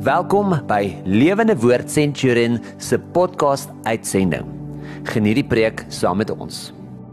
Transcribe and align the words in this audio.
Welkom 0.00 0.54
by 0.64 0.94
Lewende 1.04 1.52
Woord 1.60 1.90
Centurion 1.92 2.54
se 2.80 2.96
podcast 3.12 3.68
uitsending. 3.84 4.46
Geniet 5.04 5.36
die 5.36 5.44
preek 5.44 5.82
saam 5.92 6.22
met 6.22 6.30
ons. 6.32 6.70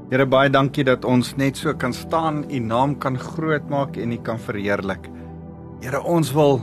Here 0.07 0.23
baie 0.23 0.47
dankie 0.47 0.86
dat 0.88 1.04
ons 1.04 1.34
net 1.36 1.59
so 1.59 1.73
kan 1.75 1.91
staan, 1.91 2.45
u 2.47 2.61
naam 2.63 2.93
kan 2.95 3.18
grootmaak 3.20 3.97
en 4.00 4.13
u 4.15 4.20
kan 4.23 4.39
verheerlik. 4.39 5.09
Here 5.84 6.00
ons 6.00 6.31
wil 6.31 6.61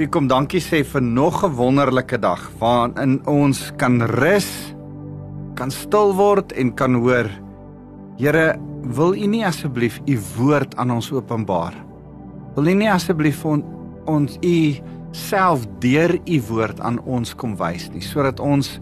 wie 0.00 0.08
kom 0.10 0.26
dankie 0.26 0.58
sê 0.58 0.82
vir 0.82 1.02
nog 1.02 1.44
'n 1.44 1.54
wonderlike 1.54 2.18
dag 2.18 2.42
waarin 2.58 3.22
ons 3.26 3.70
kan 3.78 4.02
rus, 4.02 4.74
kan 5.54 5.70
stil 5.70 6.10
word 6.14 6.52
en 6.58 6.74
kan 6.74 6.94
hoor. 6.94 7.30
Here, 8.18 8.58
wil 8.82 9.14
u 9.14 9.26
nie 9.26 9.46
asseblief 9.46 10.00
u 10.08 10.18
woord 10.36 10.74
aan 10.76 10.90
ons 10.90 11.12
openbaar? 11.12 11.74
Wil 12.56 12.66
u 12.66 12.74
nie 12.74 12.90
asseblief 12.90 13.44
on, 13.44 13.62
ons 14.06 14.38
u 14.42 14.82
self 15.12 15.66
deur 15.84 16.16
u 16.24 16.40
woord 16.48 16.80
aan 16.80 16.98
ons 17.04 17.34
kom 17.36 17.56
wys 17.60 17.88
nie 17.92 18.04
sodat 18.04 18.40
ons 18.40 18.78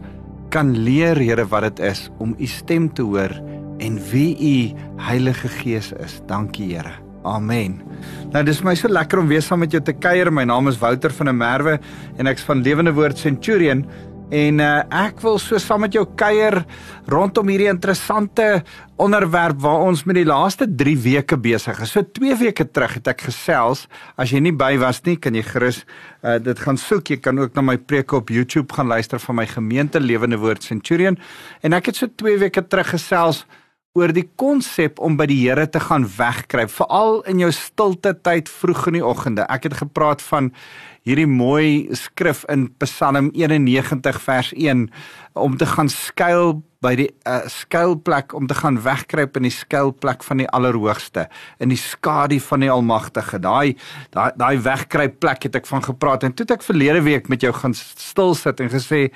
kan 0.50 0.72
leer 0.74 1.18
Here 1.18 1.46
wat 1.46 1.68
dit 1.68 1.84
is 1.90 2.08
om 2.18 2.34
u 2.38 2.46
stem 2.46 2.88
te 2.94 3.06
hoor 3.06 3.34
en 3.80 3.98
wie 4.10 4.34
u 4.36 4.56
Heilige 5.00 5.48
Gees 5.48 5.92
is. 6.04 6.18
Dankie 6.28 6.74
Here. 6.74 6.92
Amen. 7.24 7.78
Nou 8.32 8.42
dis 8.44 8.62
my 8.64 8.74
so 8.76 8.88
lekker 8.88 9.20
om 9.20 9.28
weer 9.28 9.42
saam 9.44 9.60
met 9.64 9.72
jou 9.72 9.80
te 9.84 9.92
kuier. 9.92 10.30
My 10.32 10.46
naam 10.48 10.68
is 10.68 10.78
Wouter 10.80 11.12
van 11.12 11.30
der 11.30 11.36
Merwe 11.36 11.78
en 12.16 12.30
ek's 12.30 12.44
van 12.48 12.64
Lewende 12.64 12.92
Woord 12.96 13.20
Centurion. 13.20 13.84
En 14.30 14.60
uh, 14.62 14.82
ek 14.94 15.18
wil 15.24 15.40
so 15.42 15.58
saam 15.58 15.82
met 15.82 15.96
jou 15.96 16.04
kuier 16.18 16.60
rondom 17.10 17.48
hierdie 17.50 17.70
interessante 17.70 18.62
onderwerp 19.00 19.58
waar 19.64 19.86
ons 19.88 20.04
met 20.06 20.20
die 20.20 20.26
laaste 20.28 20.68
3 20.70 20.94
weke 21.02 21.38
besig 21.40 21.80
is. 21.82 21.94
So 21.96 22.06
2 22.06 22.36
weke 22.44 22.68
terug 22.70 22.94
het 23.00 23.10
ek 23.10 23.24
gesels. 23.26 23.88
As 24.14 24.30
jy 24.30 24.38
nie 24.44 24.54
by 24.54 24.76
was 24.78 25.02
nie, 25.06 25.16
kan 25.18 25.34
jy 25.34 25.42
gerus 25.48 25.82
uh, 26.22 26.36
dit 26.38 26.62
gaan 26.62 26.78
soek. 26.78 27.10
Jy 27.10 27.18
kan 27.24 27.42
ook 27.42 27.58
na 27.58 27.64
my 27.72 27.78
preke 27.82 28.20
op 28.20 28.30
YouTube 28.30 28.70
gaan 28.76 28.92
luister 28.92 29.18
van 29.18 29.40
my 29.40 29.48
gemeente 29.50 29.98
Lewende 29.98 30.38
Woord 30.38 30.62
Centurion. 30.62 31.18
En 31.66 31.74
ek 31.74 31.90
het 31.90 31.98
so 31.98 32.06
2 32.22 32.38
weke 32.46 32.62
terug 32.62 32.94
gesels 32.94 33.44
oor 33.98 34.12
die 34.14 34.28
konsep 34.38 35.00
om 35.02 35.16
by 35.18 35.26
die 35.26 35.40
Here 35.40 35.66
te 35.66 35.80
gaan 35.82 36.04
wegkruip, 36.06 36.70
veral 36.70 37.20
in 37.30 37.40
jou 37.42 37.50
stilte 37.54 38.12
tyd 38.22 38.50
vroeg 38.50 38.84
in 38.92 39.00
die 39.00 39.06
oggende. 39.06 39.46
Ek 39.50 39.66
het 39.66 39.80
gepraat 39.80 40.22
van 40.22 40.52
hierdie 41.08 41.26
mooi 41.26 41.90
skrif 41.98 42.44
in 42.52 42.68
Psalm 42.84 43.32
91 43.34 44.20
vers 44.22 44.52
1 44.54 44.84
om 45.40 45.56
te 45.58 45.66
gaan 45.66 45.90
skuil 45.90 46.60
by 46.84 46.92
die 46.96 47.08
uh, 47.28 47.40
skuilplek 47.50 48.32
om 48.36 48.46
te 48.48 48.56
gaan 48.56 48.78
wegkruip 48.84 49.34
in 49.40 49.48
die 49.48 49.52
skuilplek 49.52 50.22
van 50.24 50.44
die 50.44 50.48
Allerhoogste 50.54 51.26
in 51.60 51.74
die 51.74 51.80
skadu 51.80 52.38
van 52.46 52.62
die 52.62 52.70
Almagtige. 52.72 53.42
Daai 53.42 53.74
daai 54.14 54.30
daai 54.38 54.62
wegkruip 54.64 55.18
plek 55.20 55.48
het 55.48 55.58
ek 55.60 55.68
van 55.68 55.82
gepraat 55.84 56.24
en 56.24 56.36
toe 56.36 56.46
het 56.46 56.60
ek 56.60 56.68
verlede 56.68 57.02
week 57.08 57.28
met 57.32 57.42
jou 57.42 57.52
gaan 57.58 57.74
stil 57.74 58.36
sit 58.38 58.62
en 58.62 58.72
gesê 58.72 59.08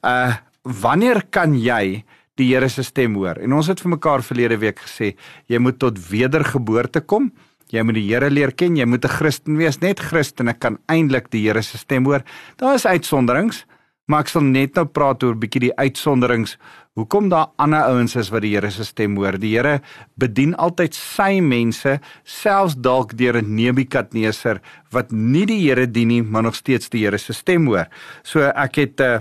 uh 0.00 0.40
wanneer 0.64 1.18
kan 1.28 1.52
jy 1.60 2.00
die 2.40 2.50
Here 2.50 2.68
se 2.68 2.82
stem 2.82 3.14
hoor. 3.14 3.38
En 3.42 3.52
ons 3.52 3.68
het 3.70 3.80
vir 3.80 3.94
mekaar 3.94 4.22
verlede 4.22 4.58
week 4.62 4.80
gesê, 4.82 5.14
jy 5.46 5.58
moet 5.58 5.78
tot 5.78 5.98
wedergeboorte 6.10 7.00
kom. 7.00 7.32
Jy 7.72 7.82
moet 7.82 7.98
die 7.98 8.08
Here 8.08 8.30
leer 8.30 8.52
ken, 8.52 8.76
jy 8.76 8.86
moet 8.86 9.04
'n 9.04 9.08
Christen 9.08 9.56
wees. 9.56 9.80
Net 9.80 10.00
Christene 10.00 10.54
kan 10.54 10.78
eintlik 10.88 11.30
die 11.30 11.46
Here 11.46 11.62
se 11.62 11.78
stem 11.78 12.04
hoor. 12.04 12.22
Daar 12.56 12.74
is 12.74 12.86
uitsonderings, 12.86 13.64
maar 14.06 14.20
ek 14.20 14.28
sal 14.28 14.42
net 14.42 14.74
nou 14.74 14.84
praat 14.84 15.22
oor 15.22 15.34
'n 15.34 15.40
bietjie 15.40 15.60
die 15.60 15.76
uitsonderings. 15.76 16.58
Hoekom 16.94 17.28
daar 17.28 17.48
ander 17.56 17.82
ouens 17.90 18.16
is 18.16 18.30
wat 18.30 18.42
die 18.42 18.54
Here 18.54 18.70
se 18.70 18.84
stem 18.84 19.16
hoor? 19.16 19.38
Die 19.38 19.56
Here 19.56 19.80
bedien 20.16 20.54
altyd 20.54 20.94
sy 20.94 21.40
mense, 21.40 22.00
selfs 22.24 22.74
dalk 22.76 23.16
deur 23.16 23.36
'n 23.36 23.54
Nebukadneser 23.54 24.60
wat 24.92 25.10
nie 25.10 25.46
die 25.46 25.68
Here 25.68 25.86
dien 25.86 26.08
nie, 26.08 26.22
maar 26.22 26.42
nog 26.42 26.54
steeds 26.54 26.88
die 26.90 27.04
Here 27.04 27.18
se 27.18 27.32
stem 27.32 27.66
hoor. 27.66 27.86
So 28.22 28.40
ek 28.40 28.74
het 28.76 29.00
uh, 29.00 29.20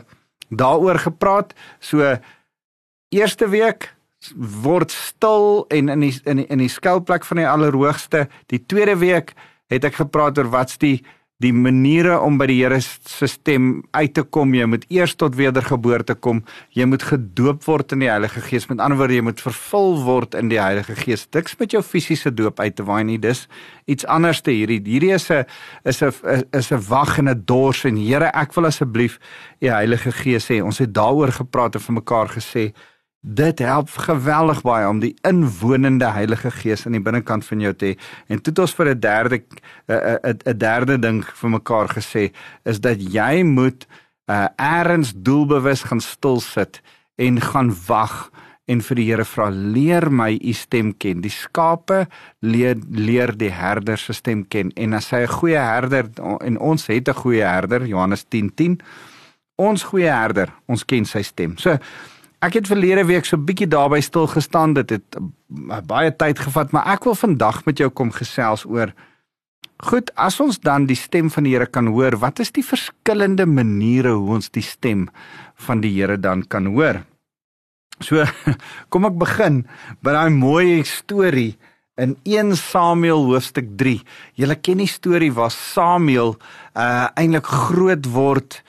daaroor 0.51 0.99
gepraat. 0.99 1.53
So 1.79 2.19
eerste 3.13 3.49
week 3.49 3.91
word 4.63 4.91
stil 4.91 5.65
en 5.73 5.89
in 5.89 6.05
die 6.05 6.13
in 6.25 6.43
die, 6.43 6.47
in 6.47 6.61
die 6.63 6.71
skuilplek 6.71 7.25
van 7.27 7.41
die 7.41 7.49
allerhoogste. 7.49 8.27
Die 8.51 8.61
tweede 8.65 8.95
week 9.01 9.33
het 9.71 9.83
ek 9.87 9.99
gepraat 9.99 10.37
oor 10.39 10.51
wat's 10.53 10.79
die 10.81 11.01
die 11.43 11.51
maniere 11.51 12.19
om 12.23 12.37
by 12.39 12.45
die 12.47 12.59
Here 12.61 12.77
se 12.79 13.27
stem 13.27 13.81
uit 13.97 14.13
te 14.15 14.23
kom. 14.23 14.53
Jy 14.55 14.67
moet 14.69 14.85
eers 14.93 15.15
tot 15.19 15.35
wedergeboorte 15.35 16.15
kom. 16.15 16.39
Jy 16.77 16.85
moet 16.87 17.03
gedoop 17.03 17.65
word 17.67 17.95
in 17.95 18.03
die 18.05 18.09
Heilige 18.11 18.43
Gees. 18.45 18.69
Met 18.69 18.79
ander 18.83 18.99
woorde, 19.01 19.17
jy 19.17 19.25
moet 19.27 19.41
vervul 19.43 19.97
word 20.05 20.37
in 20.39 20.51
die 20.53 20.61
Heilige 20.61 20.95
Gees. 20.95 21.25
Diks 21.35 21.57
met 21.59 21.75
jou 21.75 21.81
fisiese 21.83 22.31
doop 22.31 22.61
uit 22.63 22.77
te 22.77 22.85
waai 22.87 23.03
nie. 23.09 23.19
Dis 23.19 23.47
iets 23.91 24.07
anders 24.07 24.43
te 24.45 24.55
hierdie. 24.55 24.79
Hierdie 24.85 25.11
is 25.17 25.29
'n 25.29 25.43
is 25.83 26.01
'n 26.01 26.13
is 26.53 26.71
'n 26.71 26.81
wag 26.87 27.17
en 27.19 27.29
'n 27.29 27.43
dors 27.45 27.83
en 27.85 27.97
Here, 27.97 28.31
ek 28.33 28.53
wil 28.53 28.65
asseblief 28.65 29.19
die 29.59 29.71
Heilige 29.71 30.11
Gees 30.11 30.47
hê. 30.47 30.63
Ons 30.63 30.79
het 30.79 30.93
daaroor 30.93 31.31
gepraat 31.31 31.75
en 31.75 31.81
vir 31.81 31.93
mekaar 31.93 32.29
gesê 32.29 32.73
Dit 33.25 33.59
help 33.63 33.87
geweldig 34.03 34.61
baie 34.61 34.87
om 34.87 34.97
die 34.99 35.13
inwonende 35.23 36.09
Heilige 36.11 36.49
Gees 36.51 36.81
aan 36.85 36.97
die 36.97 37.03
binnekant 37.03 37.45
van 37.47 37.61
jou 37.63 37.71
te 37.71 37.93
hê. 37.93 37.99
En 38.27 38.41
toe 38.41 38.51
het 38.51 38.59
ons 38.59 38.73
vir 38.75 38.89
'n 38.89 38.99
derde 38.99 39.43
'n 39.87 40.57
derde 40.57 40.99
ding 40.99 41.23
vir 41.23 41.49
mekaar 41.49 41.87
gesê 41.87 42.33
is 42.63 42.79
dat 42.79 42.99
jy 42.99 43.43
moet 43.43 43.87
uh 44.27 44.47
eers 44.57 45.13
doelbewus 45.15 45.83
gaan 45.83 46.01
stil 46.01 46.39
sit 46.39 46.81
en 47.15 47.41
gaan 47.41 47.71
wag 47.87 48.31
en 48.65 48.81
vir 48.81 48.95
die 48.95 49.05
Here 49.05 49.25
vra 49.25 49.49
leer 49.49 50.11
my 50.11 50.39
u 50.41 50.53
stem 50.53 50.97
ken. 50.97 51.21
Die 51.21 51.31
skape 51.31 52.07
leer 52.39 52.75
leer 52.91 53.37
die 53.37 53.51
herder 53.51 53.97
se 53.97 54.13
stem 54.13 54.47
ken 54.47 54.71
en 54.75 54.93
as 54.93 55.09
hy 55.11 55.23
'n 55.23 55.27
goeie 55.27 55.59
herder 55.59 56.09
en 56.41 56.59
ons 56.59 56.87
het 56.87 57.07
'n 57.07 57.13
goeie 57.13 57.43
herder 57.43 57.85
Johannes 57.85 58.25
10:10 58.29 58.55
10, 58.55 58.79
ons 59.55 59.83
goeie 59.83 60.09
herder, 60.09 60.49
ons 60.67 60.85
ken 60.85 61.05
sy 61.05 61.21
stem. 61.21 61.57
So 61.57 61.77
Ek 62.43 62.57
het 62.59 62.67
verlede 62.67 63.05
week 63.07 63.25
so 63.25 63.37
'n 63.37 63.45
bietjie 63.45 63.67
daarby 63.67 64.01
stil 64.01 64.27
gestaan. 64.27 64.73
Dit 64.73 64.89
het 64.89 65.17
baie 65.87 66.15
tyd 66.15 66.39
gevat, 66.39 66.71
maar 66.71 66.87
ek 66.87 67.03
wil 67.03 67.15
vandag 67.15 67.65
met 67.65 67.77
jou 67.77 67.89
kom 67.89 68.11
gesels 68.11 68.65
oor 68.65 68.93
Goed, 69.83 70.11
as 70.15 70.37
ons 70.39 70.61
dan 70.63 70.85
die 70.87 70.95
stem 70.95 71.27
van 71.33 71.43
die 71.43 71.51
Here 71.57 71.65
kan 71.67 71.89
hoor, 71.91 72.15
wat 72.21 72.39
is 72.39 72.53
die 72.55 72.63
verskillende 72.63 73.43
maniere 73.49 74.13
hoe 74.15 74.37
ons 74.37 74.47
die 74.53 74.63
stem 74.63 75.09
van 75.65 75.81
die 75.83 75.91
Here 75.91 76.15
dan 76.17 76.45
kan 76.47 76.69
hoor? 76.71 77.01
So, 77.99 78.23
kom 78.91 79.09
ek 79.09 79.17
begin 79.19 79.63
by 80.01 80.15
daai 80.15 80.31
mooi 80.31 80.83
storie 80.87 81.57
in 81.99 82.15
1 82.23 82.55
Samuel 82.55 83.27
hoofstuk 83.27 83.73
3. 83.75 83.99
Julle 84.39 84.55
ken 84.55 84.79
die 84.79 84.87
storie 84.87 85.33
waar 85.35 85.51
Samuel 85.51 86.37
uh 86.79 87.09
eintlik 87.19 87.49
groot 87.67 88.07
word 88.15 88.61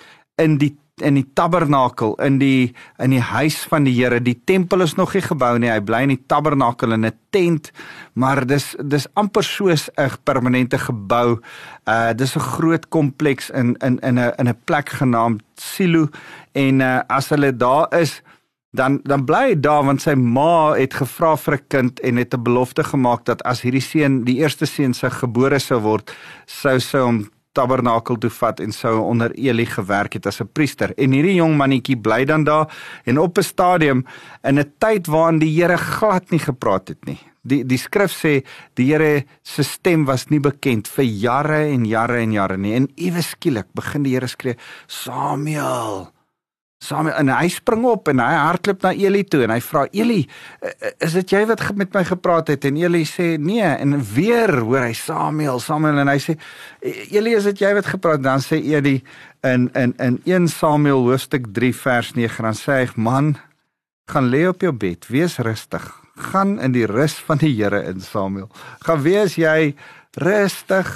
in 0.43 0.59
die 0.59 0.75
in 1.03 1.17
die 1.19 1.27
tabernakel 1.35 2.15
in 2.23 2.37
die 2.39 2.75
in 3.03 3.11
die 3.11 3.23
huis 3.23 3.57
van 3.71 3.87
die 3.87 3.95
Here. 3.97 4.21
Die 4.23 4.37
tempel 4.47 4.85
is 4.85 4.95
nog 4.95 5.15
nie 5.15 5.25
gebou 5.25 5.57
nie. 5.59 5.71
Hy 5.73 5.81
bly 5.83 6.05
in 6.07 6.15
die 6.15 6.23
tabernakel 6.31 6.95
in 6.95 7.07
'n 7.07 7.19
tent, 7.31 7.73
maar 8.15 8.47
dis 8.47 8.77
dis 8.79 9.07
amper 9.15 9.43
soos 9.43 9.91
'n 9.99 10.11
permanente 10.25 10.79
gebou. 10.79 11.41
Uh 11.87 12.13
dis 12.13 12.37
'n 12.37 12.41
groot 12.41 12.89
kompleks 12.89 13.51
in 13.51 13.77
in 13.83 13.99
in 13.99 14.19
'n 14.19 14.33
in 14.39 14.49
'n 14.49 14.59
plek 14.65 14.89
genaamd 14.89 15.43
Silo 15.57 16.09
en 16.53 16.81
uh 16.81 17.01
as 17.09 17.29
hulle 17.29 17.57
daar 17.57 17.87
is 17.99 18.23
dan 18.71 19.01
dan 19.03 19.25
bly 19.25 19.49
hy 19.49 19.61
daar 19.61 19.85
want 19.85 20.03
sy 20.03 20.15
ma 20.15 20.75
het 20.75 20.95
gevra 20.95 21.37
vir 21.37 21.55
'n 21.55 21.67
kind 21.69 22.01
en 22.01 22.17
het 22.17 22.35
'n 22.35 22.43
belofte 22.43 22.85
gemaak 22.85 23.25
dat 23.25 23.43
as 23.43 23.63
hierdie 23.63 23.83
seun 23.83 24.25
die 24.25 24.39
eerste 24.39 24.67
seun 24.67 24.95
se 24.95 25.11
gebore 25.11 25.59
sou 25.59 25.81
word 25.81 26.17
sou 26.47 26.79
sy 26.79 26.99
hom 26.99 27.34
tabernakel 27.55 28.19
toe 28.19 28.31
vat 28.31 28.61
en 28.61 28.73
sou 28.75 28.97
onder 29.03 29.33
Eli 29.39 29.67
gewerk 29.67 30.19
het 30.19 30.27
as 30.27 30.41
'n 30.41 30.51
priester. 30.53 30.93
En 30.99 31.13
hierdie 31.13 31.39
jong 31.41 31.57
mannetjie 31.57 31.97
bly 31.97 32.25
dan 32.25 32.45
daar 32.45 32.67
en 33.05 33.19
op 33.19 33.39
'n 33.39 33.43
stadium 33.43 34.05
in 34.43 34.59
'n 34.59 34.73
tyd 34.79 35.07
waarin 35.07 35.39
die 35.39 35.55
Here 35.55 35.77
glad 35.77 36.31
nie 36.31 36.39
gepraat 36.39 36.89
het 36.89 37.05
nie. 37.05 37.19
Die 37.43 37.65
die 37.65 37.79
skrif 37.79 38.13
sê 38.13 38.45
die 38.75 38.93
Here 38.93 39.25
se 39.43 39.63
stem 39.63 40.05
was 40.05 40.31
nie 40.31 40.41
bekend 40.41 40.89
vir 40.89 41.05
jare 41.05 41.69
en 41.69 41.85
jare 41.85 42.19
en 42.19 42.33
jare 42.33 42.57
nie. 42.57 42.75
En 42.75 42.89
ewe 42.97 43.23
skielik 43.23 43.67
begin 43.75 44.03
die 44.03 44.15
Here 44.15 44.27
skree: 44.27 44.57
"Samuel, 44.87 46.14
Samuel 46.85 47.17
en 47.23 47.33
hy 47.33 47.49
spring 47.53 47.87
op 47.89 48.09
en 48.13 48.21
hy 48.23 48.33
hardloop 48.37 48.85
na 48.85 48.93
Eli 48.93 49.23
toe 49.29 49.45
en 49.47 49.55
hy 49.55 49.61
vra 49.65 49.85
Eli, 49.93 50.21
is 51.03 51.17
dit 51.19 51.35
jy 51.37 51.45
wat 51.49 51.63
met 51.79 51.95
my 51.97 52.05
gepraat 52.09 52.53
het? 52.53 52.67
En 52.69 52.79
Eli 52.81 53.05
sê 53.09 53.35
nee 53.41 53.65
en 53.65 53.97
weer 54.15 54.53
hoor 54.61 54.85
hy 54.85 54.93
Samuel, 54.99 55.63
Samuel 55.65 56.03
en 56.05 56.13
hy 56.13 56.19
sê 56.23 56.37
Eli, 56.85 57.35
is 57.39 57.49
dit 57.53 57.65
jy 57.65 57.73
wat 57.79 57.89
gepraat? 57.95 58.23
Dan 58.25 58.45
sê 58.45 58.61
Eli 58.61 58.99
in 59.45 59.71
in 59.75 59.97
in 60.03 60.21
1 60.29 60.49
Samuel 60.53 61.05
hoofstuk 61.09 61.51
3 61.57 61.73
vers 61.85 62.15
9 62.17 62.49
dan 62.49 62.59
sê 62.59 62.83
hy 62.83 62.89
man, 62.97 63.35
gaan 64.11 64.29
lê 64.33 64.45
op 64.49 64.63
jou 64.65 64.73
bed, 64.73 65.09
wees 65.09 65.39
rustig. 65.39 65.85
Gaan 66.31 66.59
in 66.63 66.75
die 66.77 66.87
rus 66.87 67.17
van 67.27 67.41
die 67.41 67.53
Here 67.57 67.83
in 67.89 68.01
Samuel. 68.05 68.51
Gaan 68.85 69.03
wees 69.03 69.35
jy 69.41 69.75
rustig. 70.21 70.93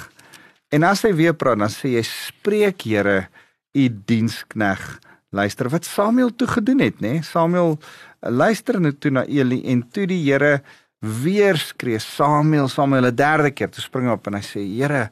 En 0.71 0.85
as 0.85 1.01
hy 1.03 1.11
weer 1.17 1.35
praat, 1.35 1.59
dan 1.59 1.73
sê 1.73 1.95
jy 1.97 2.05
spreek 2.07 2.85
Here, 2.85 3.27
u 3.73 3.85
dienskneg 3.89 4.99
luister 5.31 5.69
wat 5.69 5.85
Samuel 5.85 6.35
toe 6.35 6.47
gedoen 6.47 6.79
het, 6.79 7.01
nê? 7.01 7.21
Samuel 7.21 7.77
uh, 7.77 8.29
luister 8.29 8.79
net 8.81 8.99
toe 8.99 9.11
na 9.11 9.25
Eli 9.25 9.61
en 9.71 9.83
toe 9.89 10.07
die 10.07 10.23
Here 10.23 10.61
weer 10.99 11.57
skree 11.57 11.99
Samuel, 11.99 12.67
Samuel 12.67 13.11
'n 13.11 13.15
derde 13.15 13.51
keer, 13.51 13.69
toe 13.69 13.81
spring 13.81 14.07
hy 14.07 14.13
op 14.13 14.27
en 14.27 14.33
hy 14.33 14.41
sê: 14.41 14.59
"Here, 14.59 15.09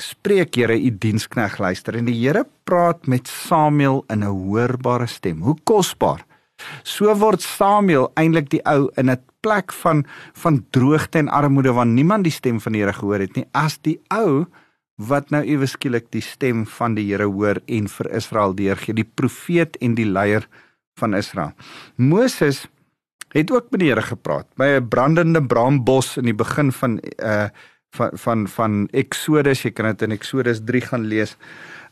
Spreek 0.00 0.56
Here 0.56 0.76
u 0.78 0.90
dienskneg 0.98 1.58
luister 1.60 1.96
en 1.98 2.08
die 2.08 2.16
Here 2.16 2.46
praat 2.64 3.06
met 3.10 3.28
Samuel 3.28 4.04
in 4.08 4.24
'n 4.24 4.32
hoorbare 4.32 5.06
stem. 5.06 5.42
Hoe 5.42 5.56
kosbaar. 5.64 6.24
So 6.82 7.14
word 7.14 7.42
Samuel 7.42 8.10
eintlik 8.14 8.50
die 8.50 8.62
ou 8.64 8.90
in 8.96 9.10
'n 9.10 9.20
plek 9.40 9.72
van 9.72 10.04
van 10.32 10.64
droogte 10.70 11.18
en 11.18 11.28
armoede 11.28 11.72
waar 11.72 11.86
niemand 11.86 12.24
die 12.24 12.32
stem 12.32 12.60
van 12.60 12.72
die 12.72 12.80
Here 12.80 12.92
gehoor 12.92 13.20
het 13.20 13.36
nie 13.36 13.46
as 13.52 13.78
die 13.78 14.00
ou 14.08 14.46
wat 15.00 15.30
nou 15.32 15.40
ewe 15.46 15.66
skielik 15.70 16.10
die 16.12 16.24
stem 16.24 16.66
van 16.68 16.94
die 16.98 17.06
Here 17.08 17.28
hoor 17.30 17.60
en 17.66 17.88
vir 17.88 18.10
Israel 18.16 18.52
deurgee, 18.56 18.96
die 18.96 19.06
profeet 19.06 19.78
en 19.80 19.94
die 19.96 20.08
leier 20.08 20.44
van 21.00 21.16
Israel. 21.16 21.54
Moses 21.96 22.66
het 23.32 23.50
ook 23.50 23.70
met 23.70 23.80
die 23.80 23.88
Here 23.88 24.04
gepraat 24.04 24.48
by 24.56 24.76
'n 24.76 24.88
brandende 24.88 25.42
braambos 25.42 26.16
in 26.16 26.24
die 26.24 26.36
begin 26.36 26.72
van 26.72 27.00
uh 27.22 27.48
van 27.90 28.10
van 28.14 28.48
van 28.48 28.88
Exodus, 28.92 29.62
jy 29.62 29.70
kan 29.70 29.86
dit 29.86 30.02
in 30.02 30.12
Exodus 30.12 30.60
3 30.64 30.80
gaan 30.80 31.06
lees. 31.06 31.36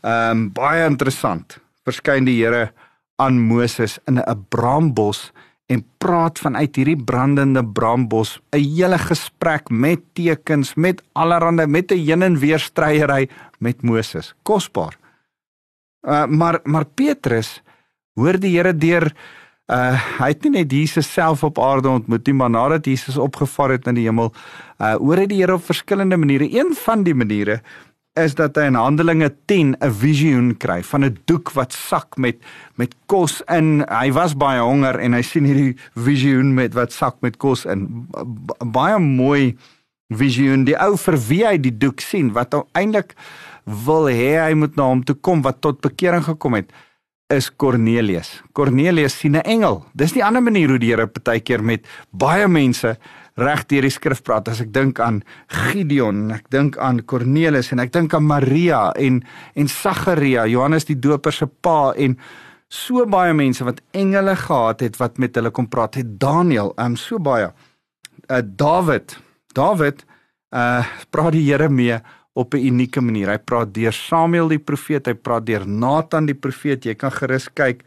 Ehm 0.01 0.31
um, 0.31 0.51
baie 0.53 0.85
interessant. 0.85 1.59
Verskyn 1.83 2.25
die 2.25 2.43
Here 2.43 2.71
aan 3.17 3.39
Moses 3.39 3.99
in 4.07 4.19
'n 4.19 4.45
braambos 4.49 5.31
en 5.69 5.83
praat 6.01 6.39
vanuit 6.41 6.79
hierdie 6.79 6.97
brandende 6.97 7.61
braambos 7.63 8.39
'n 8.51 8.63
hele 8.75 8.97
gesprek 8.97 9.69
met 9.69 10.01
tekens, 10.13 10.73
met 10.75 11.03
allerhande 11.13 11.67
met 11.67 11.91
'n 11.91 12.05
heen 12.05 12.21
en 12.21 12.39
weer 12.39 12.59
stryery 12.59 13.29
met 13.59 13.81
Moses. 13.81 14.33
Kosbaar. 14.43 14.97
Uh 16.01 16.25
maar 16.25 16.59
maar 16.63 16.85
Petrus 16.85 17.61
hoor 18.15 18.39
die 18.39 18.57
Here 18.57 18.73
deur 18.73 19.13
uh 19.67 19.99
hy 20.19 20.27
het 20.27 20.43
nie 20.43 20.51
net 20.51 20.71
Jesus 20.71 21.13
self 21.13 21.43
op 21.43 21.59
aarde 21.59 21.89
ontmoet 21.89 22.25
nie, 22.25 22.35
maar 22.35 22.49
nadat 22.49 22.85
Jesus 22.85 23.17
opgevaar 23.17 23.69
het 23.69 23.85
na 23.85 23.91
die 23.91 24.05
hemel, 24.05 24.33
uh 24.79 24.95
hoor 24.95 25.17
hy 25.17 25.25
die 25.25 25.41
Here 25.41 25.53
op 25.53 25.65
verskillende 25.65 26.17
maniere. 26.17 26.49
Een 26.49 26.73
van 26.73 27.03
die 27.03 27.13
maniere 27.13 27.61
is 28.23 28.35
dat 28.35 28.57
hy 28.59 28.67
in 28.69 28.77
Handelinge 28.79 29.29
10 29.47 29.75
'n 29.79 29.91
visioen 29.91 30.57
kry 30.57 30.83
van 30.83 31.05
'n 31.05 31.17
doek 31.25 31.51
wat 31.51 31.73
sak 31.73 32.17
met 32.17 32.37
met 32.75 32.95
kos 33.05 33.41
in. 33.47 33.85
Hy 33.89 34.11
was 34.11 34.33
baie 34.33 34.61
honger 34.61 34.99
en 34.99 35.13
hy 35.13 35.21
sien 35.21 35.45
hierdie 35.45 35.75
visioen 35.95 36.53
met 36.53 36.73
wat 36.73 36.91
sak 36.91 37.15
met 37.21 37.37
kos 37.37 37.65
in. 37.65 38.07
Baie 38.65 38.99
mooi 38.99 39.57
visioen. 40.09 40.65
Die 40.65 40.77
ou 40.77 40.97
vir 40.97 41.17
wie 41.27 41.45
hy 41.45 41.57
die 41.57 41.77
doek 41.77 41.99
sien 41.99 42.33
wat 42.33 42.53
eintlik 42.73 43.15
wil 43.65 44.07
hê 44.07 44.39
hy 44.39 44.53
moet 44.53 44.75
na 44.75 44.83
hom 44.83 45.03
toe 45.03 45.15
kom 45.15 45.41
wat 45.41 45.61
tot 45.61 45.81
bekering 45.81 46.23
gekom 46.23 46.53
het 46.53 46.71
is 47.29 47.49
Cornelius. 47.55 48.41
Cornelius 48.53 49.19
sien 49.19 49.35
'n 49.35 49.45
engel. 49.45 49.85
Dis 49.93 50.13
die 50.13 50.25
ander 50.25 50.41
manier 50.41 50.69
hoe 50.69 50.79
die 50.79 50.89
Here 50.89 51.07
partykeer 51.07 51.63
met 51.63 51.85
baie 52.11 52.47
mense 52.47 52.97
reg 53.39 53.65
deur 53.71 53.87
die 53.87 53.93
skrif 53.93 54.21
praat 54.25 54.49
as 54.51 54.61
ek 54.63 54.73
dink 54.75 54.99
aan 55.03 55.21
Gideon, 55.47 56.29
ek 56.35 56.49
dink 56.53 56.77
aan 56.77 57.01
Cornelis 57.07 57.71
en 57.73 57.79
ek 57.83 57.93
dink 57.95 58.13
aan 58.13 58.27
Maria 58.27 58.89
en 58.99 59.21
en 59.55 59.71
Sagaria, 59.71 60.45
Johannes 60.49 60.87
die 60.89 60.99
Doper 60.99 61.35
se 61.35 61.47
pa 61.47 61.93
en 61.95 62.17
so 62.69 63.05
baie 63.09 63.33
mense 63.33 63.65
wat 63.65 63.81
engele 63.97 64.35
gehad 64.37 64.83
het 64.85 64.99
wat 65.01 65.17
met 65.17 65.35
hulle 65.35 65.51
kom 65.51 65.67
praat 65.67 65.97
het. 66.01 66.19
Daniel, 66.21 66.73
ehm 66.77 66.93
um, 66.93 66.95
so 66.97 67.19
baie. 67.19 67.49
Uh 68.29 68.41
David, 68.43 69.17
David 69.53 70.05
uh 70.53 70.85
praat 71.09 71.33
die 71.33 71.45
Here 71.49 71.69
mee 71.69 71.99
op 72.33 72.53
'n 72.53 72.65
unieke 72.65 73.01
manier. 73.01 73.29
Hy 73.29 73.37
praat 73.37 73.73
deur 73.73 73.93
Samuel 73.93 74.47
die 74.47 74.59
profeet, 74.59 75.07
hy 75.07 75.13
praat 75.13 75.45
deur 75.45 75.67
Nathan 75.67 76.25
die 76.25 76.37
profeet. 76.37 76.85
Jy 76.85 76.95
kan 76.95 77.11
gerus 77.11 77.49
kyk 77.53 77.83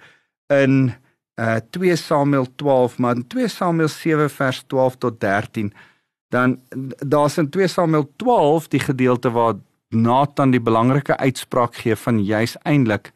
in 0.50 0.92
uh 1.40 1.56
2 1.70 1.96
Samuel 1.96 2.46
12 2.56 2.98
maar 2.98 3.16
in 3.16 3.26
2 3.26 3.48
Samuel 3.48 3.88
7 3.88 4.30
vers 4.30 4.62
12 4.66 4.96
tot 4.96 5.20
13 5.20 5.72
dan 6.28 6.60
daar's 7.06 7.36
in 7.36 7.50
2 7.50 7.66
Samuel 7.66 8.12
12 8.16 8.68
die 8.68 8.80
gedeelte 8.80 9.30
waar 9.30 9.54
Nathan 9.88 10.50
die 10.50 10.60
belangrike 10.60 11.16
uitspraak 11.16 11.74
gee 11.74 11.96
van 11.96 12.24
juis 12.24 12.56
eintlik 12.62 13.12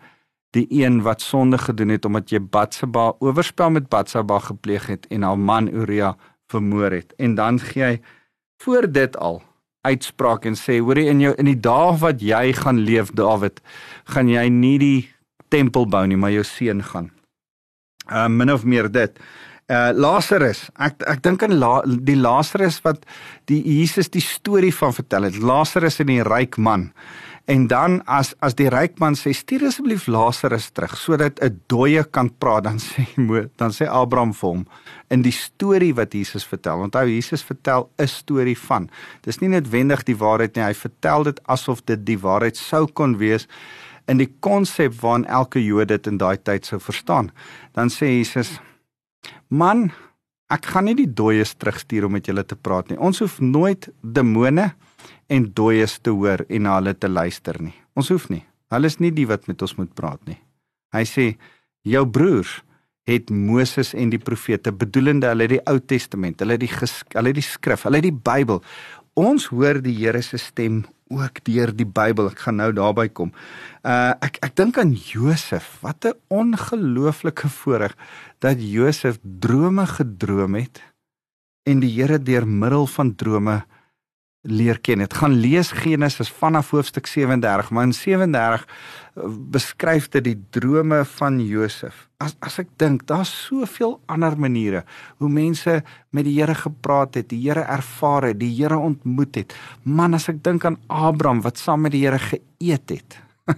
die 0.57 0.67
een 0.71 1.03
wat 1.03 1.21
sonde 1.21 1.59
gedoen 1.59 1.89
het 1.89 2.05
omdat 2.05 2.31
jy 2.33 2.41
Batsheba 2.41 3.13
oorspel 3.19 3.71
met 3.71 3.89
Batsheba 3.89 4.39
gepleeg 4.39 4.87
het 4.93 5.07
en 5.13 5.23
haar 5.23 5.39
man 5.39 5.69
Uria 5.69 6.17
vermoor 6.53 6.91
het. 6.91 7.13
En 7.17 7.35
dan 7.35 7.59
gee 7.61 7.85
hy 7.85 7.99
voor 8.63 8.93
dit 8.93 9.17
al 9.17 9.43
uitspraak 9.87 10.47
en 10.49 10.57
sê 10.59 10.79
hoorie 10.83 11.09
in 11.11 11.21
jou 11.23 11.35
in 11.39 11.51
die 11.51 11.61
dae 11.61 11.93
wat 12.01 12.23
jy 12.23 12.53
gaan 12.57 12.81
leef 12.89 13.13
Dawid 13.19 13.61
gaan 14.13 14.31
jy 14.33 14.49
nie 14.51 14.79
die 14.83 15.01
tempel 15.53 15.87
bou 15.87 16.03
nie 16.07 16.19
maar 16.19 16.35
jou 16.35 16.45
seun 16.47 16.83
gaan 16.83 17.13
uh 18.11 18.29
min 18.29 18.53
of 18.53 18.65
meer 18.65 18.91
dit. 18.93 19.19
Uh 19.67 19.91
Lazarus, 19.95 20.69
ek 20.79 21.03
ek 21.11 21.23
dink 21.23 21.43
aan 21.43 21.59
La, 21.59 21.81
die 21.83 22.17
Lazarus 22.17 22.79
wat 22.85 23.03
die 23.51 23.63
Jesus 23.67 24.11
die 24.15 24.23
storie 24.23 24.75
van 24.75 24.95
vertel 24.95 25.27
het. 25.27 25.41
Lazarus 25.43 25.99
en 26.01 26.07
die 26.07 26.23
ryk 26.23 26.57
man. 26.57 26.93
En 27.47 27.67
dan 27.71 28.01
as 28.11 28.33
as 28.43 28.57
die 28.59 28.67
ryk 28.71 28.99
man 28.99 29.15
sê 29.15 29.31
stuur 29.35 29.69
asseblief 29.69 30.09
Lazarus 30.11 30.71
terug 30.75 30.97
sodat 30.99 31.39
'n 31.43 31.61
dooie 31.67 32.03
kan 32.05 32.31
praat, 32.39 32.65
dan 32.65 32.79
sê 32.79 33.07
dan 33.61 33.71
sê 33.71 33.87
Abraham 33.87 34.33
vir 34.35 34.51
hom 34.51 34.67
in 35.11 35.23
die 35.23 35.35
storie 35.35 35.95
wat 35.95 36.13
Jesus 36.13 36.47
vertel. 36.47 36.83
Onthou 36.83 37.07
Jesus 37.07 37.43
vertel 37.43 37.91
'n 37.99 38.07
storie 38.07 38.59
van. 38.59 38.91
Dis 39.23 39.39
nie 39.39 39.49
noodwendig 39.49 40.03
die 40.05 40.17
waarheid 40.17 40.57
nie. 40.57 40.65
Hy 40.65 40.75
vertel 40.75 41.23
dit 41.23 41.41
asof 41.47 41.85
dit 41.85 42.07
die 42.07 42.19
waarheid 42.19 42.57
sou 42.57 42.87
kon 42.87 43.19
wees 43.19 43.47
in 44.11 44.21
die 44.23 44.31
konsep 44.41 44.95
waarin 45.01 45.27
elke 45.27 45.63
Jood 45.63 45.89
dit 45.89 46.07
in 46.07 46.19
daai 46.19 46.37
tyd 46.39 46.67
sou 46.67 46.79
verstaan. 46.83 47.31
Dan 47.75 47.91
sê 47.91 48.07
Jesus: 48.19 48.59
"Man, 49.49 49.91
ek 50.51 50.67
gaan 50.67 50.85
nie 50.85 50.95
die 50.95 51.13
dooies 51.13 51.55
terugstuur 51.55 52.07
om 52.07 52.13
met 52.13 52.27
julle 52.27 52.45
te 52.45 52.57
praat 52.57 52.89
nie. 52.89 52.99
Ons 52.99 53.19
hoef 53.19 53.41
nooit 53.41 53.89
demone 54.03 54.75
en 55.29 55.53
dooies 55.53 55.99
te 55.99 56.11
hoor 56.11 56.45
en 56.49 56.63
na 56.63 56.77
hulle 56.79 56.95
te 56.95 57.09
luister 57.09 57.63
nie. 57.63 57.75
Ons 57.95 58.09
hoef 58.09 58.29
nie. 58.31 58.45
Hulle 58.71 58.87
is 58.87 58.99
nie 58.99 59.11
die 59.11 59.27
wat 59.27 59.49
met 59.49 59.63
ons 59.63 59.77
moet 59.77 59.95
praat 59.95 60.21
nie." 60.27 60.39
Hy 60.93 61.05
sê: 61.05 61.37
"Jou 61.83 62.07
broers 62.07 62.63
het 63.07 63.31
Moses 63.31 63.95
en 63.95 64.11
die 64.11 64.19
profete 64.19 64.73
bedoelende 64.73 65.31
hulle 65.31 65.47
die 65.49 65.61
Ou 65.71 65.79
Testament, 65.79 66.41
hulle 66.43 66.59
die 66.59 66.71
hulle 67.15 67.33
die 67.33 67.45
skrif, 67.45 67.85
hulle 67.87 68.01
die 68.03 68.13
Bybel. 68.13 68.63
Ons 69.17 69.47
hoor 69.49 69.79
die 69.81 69.95
Here 69.97 70.21
se 70.21 70.37
stem 70.37 70.83
ook 71.09 71.39
deur 71.47 71.71
die 71.73 71.87
Bybel. 71.89 72.29
Ek 72.35 72.43
gaan 72.45 72.59
nou 72.61 72.69
daarby 72.77 73.07
kom. 73.09 73.31
Uh 73.81 74.13
ek 74.21 74.37
ek 74.45 74.57
dink 74.61 74.77
aan 74.77 74.93
Josef. 74.93 75.79
Wat 75.81 76.05
'n 76.05 76.21
ongelooflike 76.29 77.49
voorreg 77.49 77.97
dat 78.45 78.61
Josef 78.61 79.17
drome 79.23 79.87
gedroom 79.87 80.55
het 80.55 80.83
en 81.65 81.81
die 81.81 81.95
Here 81.97 82.19
deur 82.19 82.47
middel 82.47 82.87
van 82.87 83.15
drome 83.17 83.65
leer 84.47 84.79
ken. 84.81 85.03
Dit 85.03 85.15
gaan 85.15 85.35
lees 85.41 85.71
Genesis 85.75 86.31
vanaf 86.31 86.71
hoofstuk 86.71 87.07
37, 87.07 87.71
maar 87.71 87.85
in 87.85 87.93
37 87.93 88.67
eh, 88.67 89.23
beskryf 89.51 90.09
dit 90.09 90.25
die 90.25 90.37
drome 90.51 91.05
van 91.05 91.41
Josef. 91.45 92.07
As 92.23 92.37
as 92.41 92.59
ek 92.63 92.71
dink, 92.81 93.07
daar's 93.11 93.33
soveel 93.47 93.99
ander 94.07 94.39
maniere 94.41 94.85
hoe 95.21 95.29
mense 95.29 95.83
met 96.11 96.25
die 96.25 96.37
Here 96.39 96.55
gepraat 96.55 97.19
het, 97.19 97.29
die 97.29 97.43
Here 97.45 97.65
ervaar 97.65 98.31
het, 98.31 98.41
die 98.41 98.53
Here 98.55 98.79
ontmoet 98.79 99.35
het. 99.37 99.57
Man, 99.83 100.15
as 100.15 100.29
ek 100.33 100.43
dink 100.45 100.65
aan 100.65 100.79
Abraham 100.89 101.43
wat 101.45 101.61
saam 101.61 101.85
met 101.85 101.93
die 101.97 102.05
Here 102.07 102.21
geëet 102.21 102.95
het. 102.95 103.19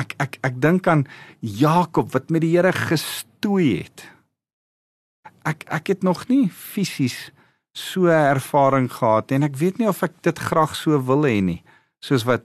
ek 0.00 0.16
ek 0.18 0.38
ek 0.42 0.60
dink 0.60 0.88
aan 0.88 1.06
Jakob 1.40 2.12
wat 2.12 2.30
met 2.30 2.44
die 2.44 2.52
Here 2.56 2.72
gestoei 2.72 3.84
het. 3.84 4.08
Ek 5.44 5.64
ek 5.72 5.94
het 5.94 6.04
nog 6.04 6.28
nie 6.28 6.48
fisies 6.48 7.33
so 7.74 8.06
ervaring 8.06 8.88
gehad 8.92 9.32
en 9.34 9.46
ek 9.46 9.58
weet 9.58 9.78
nie 9.78 9.90
of 9.90 10.02
ek 10.06 10.16
dit 10.22 10.38
graag 10.38 10.76
so 10.78 10.98
wil 11.10 11.26
hê 11.26 11.40
nie 11.42 11.60
soos 12.04 12.26
wat 12.28 12.44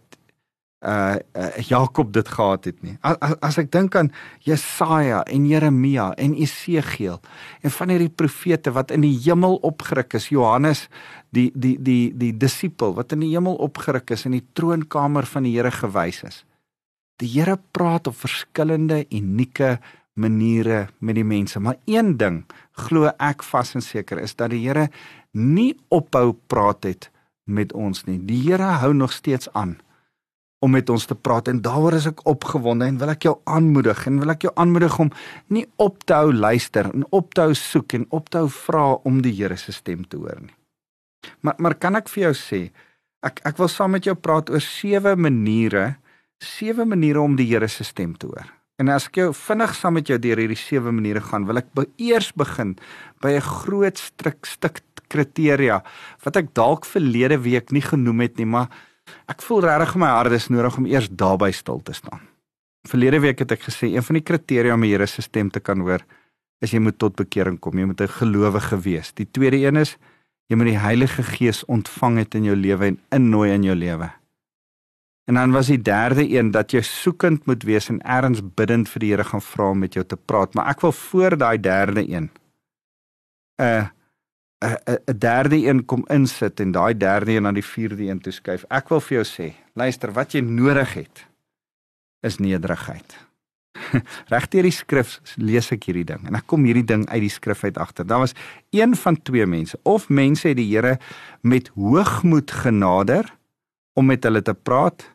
uh, 0.85 1.15
uh 1.35 1.57
Jakob 1.67 2.13
dit 2.13 2.27
gehad 2.27 2.65
het 2.65 2.81
nie. 2.83 2.95
As, 3.01 3.35
as 3.43 3.59
ek 3.61 3.71
dink 3.73 3.95
aan 3.99 4.11
Jesaja 4.45 5.21
en 5.27 5.47
Jeremia 5.49 6.11
en 6.17 6.35
Esegiel 6.39 7.19
en 7.61 7.75
van 7.75 7.93
hierdie 7.93 8.11
profete 8.11 8.73
wat 8.75 8.93
in 8.95 9.03
die 9.05 9.15
hemel 9.25 9.59
opgeruk 9.67 10.15
is, 10.19 10.29
Johannes 10.33 10.87
die 11.35 11.49
die 11.53 11.75
die 11.81 12.11
die 12.15 12.33
disipel 12.37 12.95
wat 12.97 13.15
in 13.15 13.25
die 13.25 13.33
hemel 13.33 13.59
opgeruk 13.59 14.15
is 14.15 14.25
en 14.25 14.37
die 14.37 14.45
troonkamer 14.55 15.27
van 15.29 15.47
die 15.47 15.55
Here 15.57 15.71
gewys 15.71 16.23
is. 16.27 16.43
Die 17.19 17.29
Here 17.35 17.59
praat 17.75 18.07
op 18.07 18.15
verskillende 18.15 19.03
unieke 19.11 19.77
maniere 20.19 20.89
met 20.99 21.15
die 21.15 21.27
mense, 21.27 21.59
maar 21.63 21.77
een 21.87 22.17
ding 22.19 22.43
glo 22.79 23.11
ek 23.19 23.43
vas 23.43 23.75
en 23.75 23.83
seker 23.83 24.19
is 24.19 24.35
dat 24.35 24.51
die 24.51 24.65
Here 24.65 24.89
nie 25.33 25.75
ophou 25.89 26.33
praat 26.47 26.83
het 26.83 27.09
met 27.49 27.73
ons 27.73 28.05
nie. 28.05 28.19
Die 28.25 28.41
Here 28.45 28.77
hou 28.81 28.93
nog 28.93 29.13
steeds 29.13 29.49
aan 29.53 29.77
om 30.59 30.73
met 30.75 30.89
ons 30.91 31.05
te 31.07 31.15
praat 31.15 31.47
en 31.47 31.61
daaroor 31.63 31.95
is 31.95 32.09
ek 32.09 32.25
opgewonde 32.27 32.87
en 32.89 32.97
wil 32.99 33.13
ek 33.13 33.29
jou 33.29 33.35
aanmoedig 33.47 34.01
en 34.09 34.19
wil 34.19 34.33
ek 34.33 34.43
jou 34.47 34.51
aanmoedig 34.59 34.97
om 34.99 35.11
nie 35.55 35.63
op 35.79 36.03
te 36.03 36.17
hou 36.17 36.33
luister 36.35 36.89
en 36.91 37.05
op 37.15 37.31
te 37.33 37.45
hou 37.47 37.55
soek 37.55 37.95
en 37.95 38.05
op 38.15 38.27
te 38.27 38.41
hou 38.41 38.49
vra 38.51 38.85
om 39.07 39.21
die 39.23 39.33
Here 39.37 39.55
se 39.57 39.71
stem 39.75 40.03
te 40.03 40.19
hoor 40.19 40.41
nie. 40.43 40.55
Maar 41.41 41.55
maar 41.59 41.75
kan 41.79 41.95
ek 41.95 42.11
vir 42.11 42.29
jou 42.29 42.35
sê 42.35 42.61
ek 43.23 43.39
ek 43.47 43.59
wil 43.59 43.71
saam 43.71 43.95
met 43.95 44.07
jou 44.07 44.15
praat 44.19 44.51
oor 44.51 44.63
sewe 44.63 45.15
maniere, 45.15 45.95
sewe 46.43 46.85
maniere 46.85 47.23
om 47.23 47.39
die 47.39 47.47
Here 47.47 47.67
se 47.71 47.87
stem 47.87 48.15
te 48.19 48.27
hoor. 48.27 48.47
En 48.79 48.87
as 48.91 49.09
ek 49.09 49.19
jou 49.19 49.31
vinnig 49.35 49.73
saam 49.75 49.97
met 49.99 50.07
jou 50.07 50.15
deur 50.23 50.39
hierdie 50.39 50.59
sewe 50.59 50.91
maniere 50.95 51.19
gaan, 51.23 51.47
wil 51.47 51.59
ek 51.59 51.71
be 51.75 51.83
eers 51.99 52.31
begin 52.31 52.77
by 53.23 53.35
'n 53.35 53.43
groot 53.43 53.97
stuk 53.97 54.45
stuk 54.45 54.79
kriteria 55.09 55.81
wat 56.23 56.35
ek 56.35 56.53
dalk 56.53 56.85
verlede 56.85 57.41
week 57.41 57.71
nie 57.71 57.83
genoem 57.83 58.21
het 58.27 58.37
nie, 58.37 58.45
maar 58.45 58.69
Ek 59.29 59.43
voel 59.45 59.63
regtig 59.65 59.95
my 60.01 60.09
hart 60.13 60.35
is 60.37 60.49
nodig 60.53 60.77
om 60.79 60.87
eers 60.89 61.09
daarby 61.09 61.51
stil 61.55 61.81
te 61.85 61.95
staan. 61.97 62.21
Verlede 62.89 63.19
week 63.23 63.41
het 63.43 63.53
ek 63.55 63.67
gesê 63.67 63.91
een 63.91 64.05
van 64.05 64.19
die 64.19 64.25
kriteria 64.25 64.75
om 64.75 64.85
die 64.85 64.93
Here 64.93 65.07
se 65.07 65.23
stem 65.25 65.51
te 65.51 65.61
kan 65.61 65.81
hoor 65.85 66.05
is 66.63 66.73
jy 66.75 66.81
moet 66.83 66.97
tot 66.99 67.15
bekering 67.15 67.59
kom. 67.59 67.77
Jy 67.77 67.85
moet 67.85 68.01
'n 68.01 68.15
gelowige 68.19 68.77
wees. 68.83 69.13
Die 69.13 69.27
tweede 69.31 69.57
een 69.57 69.77
is 69.77 69.97
jy 70.49 70.55
moet 70.55 70.71
die 70.73 70.79
Heilige 70.79 71.23
Gees 71.23 71.63
ontvang 71.65 72.17
het 72.17 72.35
in 72.35 72.43
jou 72.43 72.55
lewe 72.55 72.85
en 72.85 72.99
innooi 73.11 73.51
in 73.51 73.63
jou 73.63 73.75
lewe. 73.75 74.11
En 75.27 75.35
dan 75.35 75.51
was 75.51 75.67
die 75.67 75.81
derde 75.81 76.27
een 76.27 76.51
dat 76.51 76.71
jy 76.71 76.81
soekend 76.81 77.45
moet 77.45 77.63
wees 77.63 77.89
en 77.89 78.01
erns 78.01 78.41
bidend 78.41 78.89
vir 78.89 78.99
die 78.99 79.11
Here 79.11 79.23
gaan 79.23 79.41
vra 79.41 79.69
om 79.69 79.79
met 79.79 79.93
jou 79.93 80.05
te 80.05 80.17
praat. 80.17 80.53
Maar 80.53 80.67
ek 80.69 80.81
wil 80.81 80.91
voor 80.91 81.37
daai 81.37 81.59
derde 81.59 82.01
een 82.09 82.29
'n 83.59 83.63
uh, 83.63 83.87
'n 84.59 85.17
derde 85.17 85.55
een 85.55 85.85
kom 85.85 86.03
insit 86.07 86.59
en 86.59 86.71
daai 86.71 86.97
derde 86.97 87.31
een 87.31 87.45
aan 87.45 87.53
die 87.53 87.65
vierde 87.65 88.03
een 88.03 88.19
toeskuif. 88.19 88.65
Ek 88.69 88.89
wil 88.89 88.99
vir 88.99 89.15
jou 89.17 89.25
sê, 89.25 89.53
luister, 89.73 90.11
wat 90.11 90.31
jy 90.31 90.41
nodig 90.41 90.93
het 90.93 91.27
is 92.21 92.37
nederigheid. 92.37 93.15
Regdeur 94.33 94.67
die 94.67 94.75
skrif 94.75 95.19
lees 95.35 95.71
ek 95.71 95.87
hierdie 95.87 96.07
ding 96.11 96.27
en 96.27 96.35
ek 96.35 96.47
kom 96.49 96.65
hierdie 96.67 96.83
ding 96.83 97.05
uit 97.07 97.21
die 97.23 97.31
skrif 97.31 97.63
uit 97.63 97.77
agter. 97.79 98.07
Daar 98.07 98.25
was 98.25 98.35
een 98.75 98.95
van 98.95 99.15
twee 99.21 99.45
mense 99.45 99.79
of 99.83 100.09
mense 100.09 100.47
het 100.47 100.57
die 100.59 100.67
Here 100.67 100.97
met 101.41 101.71
hoogmoed 101.77 102.51
genader 102.51 103.29
om 103.95 104.09
met 104.11 104.23
hulle 104.27 104.41
te 104.41 104.53
praat 104.53 105.05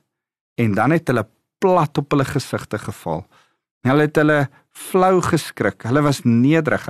en 0.57 0.73
dan 0.73 0.95
het 0.97 1.09
hulle 1.11 1.27
plat 1.59 1.99
op 1.99 2.11
hulle 2.11 2.25
gesigte 2.25 2.79
geval. 2.79 3.25
Hulle 3.85 4.07
het 4.09 4.17
hulle 4.17 4.39
flou 4.75 5.21
geskrik. 5.23 5.85
Hulle 5.87 6.03
was 6.03 6.23
nederig. 6.25 6.87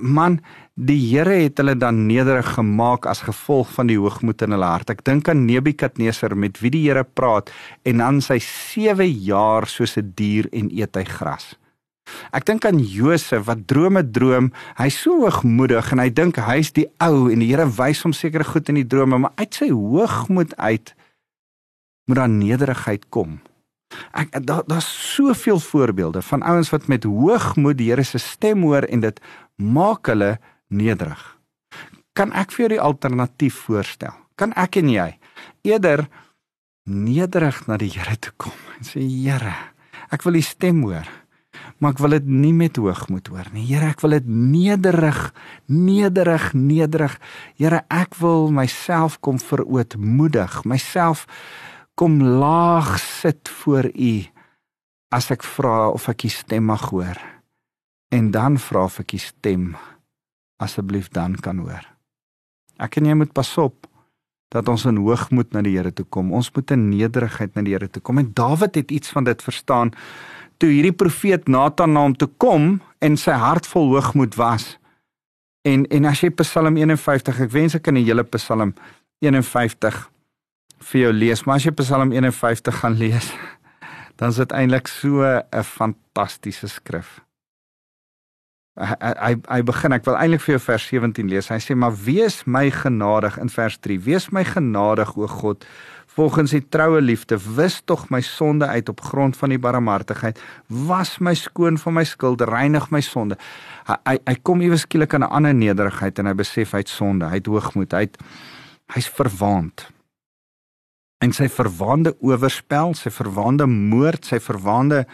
Man, 0.00 0.40
die 0.74 0.98
Here 0.98 1.38
het 1.44 1.60
hulle 1.60 1.74
dan 1.76 2.06
nederig 2.08 2.54
gemaak 2.56 3.06
as 3.06 3.24
gevolg 3.26 3.70
van 3.76 3.90
die 3.90 3.98
hoogmoed 4.00 4.42
in 4.44 4.56
hulle 4.56 4.68
hart. 4.68 4.92
Ek 4.92 5.04
dink 5.06 5.28
aan 5.28 5.44
Nebukadneser 5.46 6.36
met 6.36 6.60
wie 6.60 6.72
die 6.74 6.84
Here 6.88 7.04
praat 7.04 7.52
en 7.88 8.04
dan 8.04 8.20
sy 8.24 8.38
7 8.42 9.08
jaar 9.08 9.68
soos 9.68 9.96
'n 9.96 10.12
dier 10.16 10.48
en 10.52 10.70
eet 10.70 10.96
hy 10.96 11.04
gras. 11.04 11.54
Ek 12.32 12.44
dink 12.44 12.64
aan 12.64 12.78
Josef 12.78 13.46
wat 13.46 13.66
drome 13.66 14.02
droom. 14.10 14.50
Hy's 14.76 14.98
so 15.04 15.22
hoogmoedig 15.22 15.92
en 15.92 15.98
hy 15.98 16.10
dink 16.10 16.36
hy's 16.36 16.72
die 16.72 16.88
ou 16.98 17.30
en 17.30 17.38
die 17.38 17.50
Here 17.52 17.66
wys 17.66 18.02
hom 18.02 18.12
sekere 18.12 18.44
goed 18.44 18.68
in 18.68 18.80
die 18.80 18.88
drome, 18.88 19.18
maar 19.18 19.32
uit 19.36 19.54
sy 19.54 19.70
hoogmoed 19.70 20.56
uit 20.56 20.94
moet 22.06 22.16
daar 22.16 22.28
nederigheid 22.28 23.08
kom. 23.10 23.38
Ek 24.12 24.34
daar 24.46 24.64
daar's 24.66 24.88
soveel 25.14 25.60
voorbeelde 25.60 26.22
van 26.22 26.42
ouens 26.42 26.70
wat 26.70 26.88
met 26.88 27.04
hoogmoed 27.04 27.78
die 27.78 27.90
Here 27.90 28.04
se 28.04 28.18
stem 28.18 28.62
hoor 28.62 28.86
en 28.88 29.00
dit 29.00 29.20
maak 29.56 30.06
hulle 30.06 30.38
nederig. 30.68 31.22
Kan 32.12 32.32
ek 32.32 32.52
vir 32.52 32.66
jou 32.66 32.72
die 32.76 32.84
alternatief 32.84 33.64
voorstel? 33.66 34.14
Kan 34.36 34.52
ek 34.58 34.80
en 34.80 34.90
jy 34.92 35.08
eerder 35.64 36.06
nederig 36.84 37.66
na 37.68 37.78
die 37.80 37.92
Here 37.92 38.16
toe 38.18 38.34
kom 38.36 38.56
en 38.78 38.86
sê 38.86 39.00
Here, 39.00 39.54
ek 40.12 40.24
wil 40.26 40.40
u 40.40 40.44
stem 40.44 40.82
hoor. 40.84 41.08
Maar 41.82 41.96
ek 41.96 42.00
wil 42.02 42.14
dit 42.14 42.28
nie 42.30 42.52
met 42.54 42.78
hoogmoed 42.78 43.26
hoor 43.32 43.48
nie. 43.52 43.64
Here, 43.66 43.90
ek 43.90 44.02
wil 44.04 44.14
dit 44.14 44.28
nederig, 44.30 45.18
nederig, 45.66 46.52
nederig. 46.54 47.16
Here, 47.58 47.82
ek 47.90 48.14
wil 48.22 48.52
myself 48.54 49.18
kom 49.20 49.40
verootmoedig, 49.42 50.60
myself 50.68 51.26
kom 51.94 52.22
laag 52.22 52.98
sit 53.00 53.48
voor 53.48 53.90
u 53.94 54.14
as 55.12 55.30
ek 55.30 55.44
vra 55.44 55.90
of 55.92 56.08
ek 56.08 56.24
u 56.24 56.30
stem 56.32 56.70
mag 56.70 56.88
hoor. 56.90 57.18
En 58.12 58.30
dan 58.32 58.58
vra 58.58 58.86
of 58.88 59.00
ek 59.02 59.16
u 59.16 59.20
stem 59.20 59.72
asseblief 60.62 61.10
dan 61.12 61.36
kan 61.36 61.60
hoor. 61.60 61.84
Ek 62.80 62.96
en 62.96 63.10
jy 63.10 63.16
moet 63.18 63.32
pas 63.32 63.50
op 63.60 63.86
dat 64.52 64.68
ons 64.68 64.84
in 64.88 65.00
hoogmoed 65.00 65.54
na 65.54 65.62
die 65.64 65.74
Here 65.76 65.92
toe 65.92 66.04
kom. 66.04 66.32
Ons 66.32 66.50
moet 66.52 66.70
in 66.74 66.90
nederigheid 66.90 67.54
na 67.56 67.64
die 67.64 67.72
Here 67.72 67.88
toe 67.88 68.02
kom. 68.04 68.20
En 68.20 68.32
Dawid 68.36 68.76
het 68.76 68.92
iets 68.92 69.12
van 69.12 69.24
dit 69.24 69.42
verstaan. 69.42 69.92
Toe 70.60 70.68
hierdie 70.70 70.92
profeet 70.92 71.48
Nathan 71.48 71.94
na 71.96 72.04
hom 72.04 72.16
toe 72.16 72.28
kom 72.36 72.80
en 73.00 73.16
sy 73.16 73.36
hart 73.36 73.66
vol 73.66 73.94
hoogmoed 73.94 74.36
was. 74.40 74.76
En 75.64 75.86
en 75.88 76.08
as 76.10 76.20
jy 76.20 76.32
Psalm 76.42 76.76
51 76.76 77.40
ek 77.46 77.52
wens 77.52 77.76
ek 77.78 77.86
kan 77.88 77.96
die 77.96 78.04
hele 78.04 78.24
Psalm 78.34 78.74
51 79.24 80.12
vir 80.82 81.06
jou 81.06 81.12
lees, 81.12 81.44
maar 81.46 81.60
as 81.60 81.66
jy 81.66 81.74
Psalm 81.78 82.12
51 82.12 82.80
gaan 82.82 82.96
lees, 82.98 83.32
dan 84.20 84.32
is 84.34 84.40
dit 84.42 84.52
eintlik 84.52 84.88
so 84.88 85.22
'n 85.24 85.64
fantastiese 85.64 86.68
skrif. 86.68 87.20
Hy 88.72 88.96
hy 89.20 89.36
hy 89.52 89.62
begin 89.62 89.92
ek 89.92 90.06
wil 90.06 90.16
eintlik 90.16 90.40
vir 90.40 90.54
jou 90.54 90.62
vers 90.64 90.86
17 90.88 91.28
lees. 91.28 91.48
Hy 91.48 91.58
sê 91.60 91.74
maar 91.76 91.92
wees 91.92 92.46
my 92.46 92.70
genadig 92.70 93.36
in 93.38 93.50
vers 93.52 93.76
3. 93.76 93.98
Wees 94.00 94.30
my 94.32 94.44
genadig 94.44 95.12
o 95.16 95.26
God 95.26 95.66
volgens 96.16 96.50
die 96.50 96.64
troue 96.68 97.00
liefde. 97.00 97.36
Wis 97.56 97.82
tog 97.84 98.08
my 98.08 98.20
sonde 98.20 98.66
uit 98.66 98.88
op 98.88 99.00
grond 99.00 99.36
van 99.36 99.48
die 99.48 99.58
barmhartigheid. 99.58 100.40
Was 100.68 101.18
my 101.20 101.34
skoon 101.34 101.76
van 101.78 101.94
my 101.94 102.04
skuld, 102.04 102.40
reinig 102.40 102.90
my 102.90 103.00
sonde. 103.00 103.36
Hy 103.86 103.96
hy, 104.06 104.18
hy 104.24 104.36
kom 104.42 104.64
iewes 104.64 104.86
skielik 104.88 105.14
aan 105.14 105.24
'n 105.24 105.32
ander 105.36 105.54
nederigheid 105.54 106.18
en 106.18 106.26
hy 106.26 106.34
besef 106.34 106.72
hy 106.72 106.78
het 106.78 106.88
sonde, 106.88 107.28
hy 107.28 107.34
het 107.34 107.46
hoogmoed, 107.46 107.92
hy 107.92 108.08
het 108.08 108.16
hy's 108.94 109.08
verwaand 109.08 109.91
en 111.22 111.30
sy 111.30 111.46
verwaande 111.52 112.16
oorspel, 112.24 112.96
sy 112.98 113.12
verwaande 113.14 113.68
moord, 113.70 114.26
sy 114.26 114.40
verwaande 114.42 115.04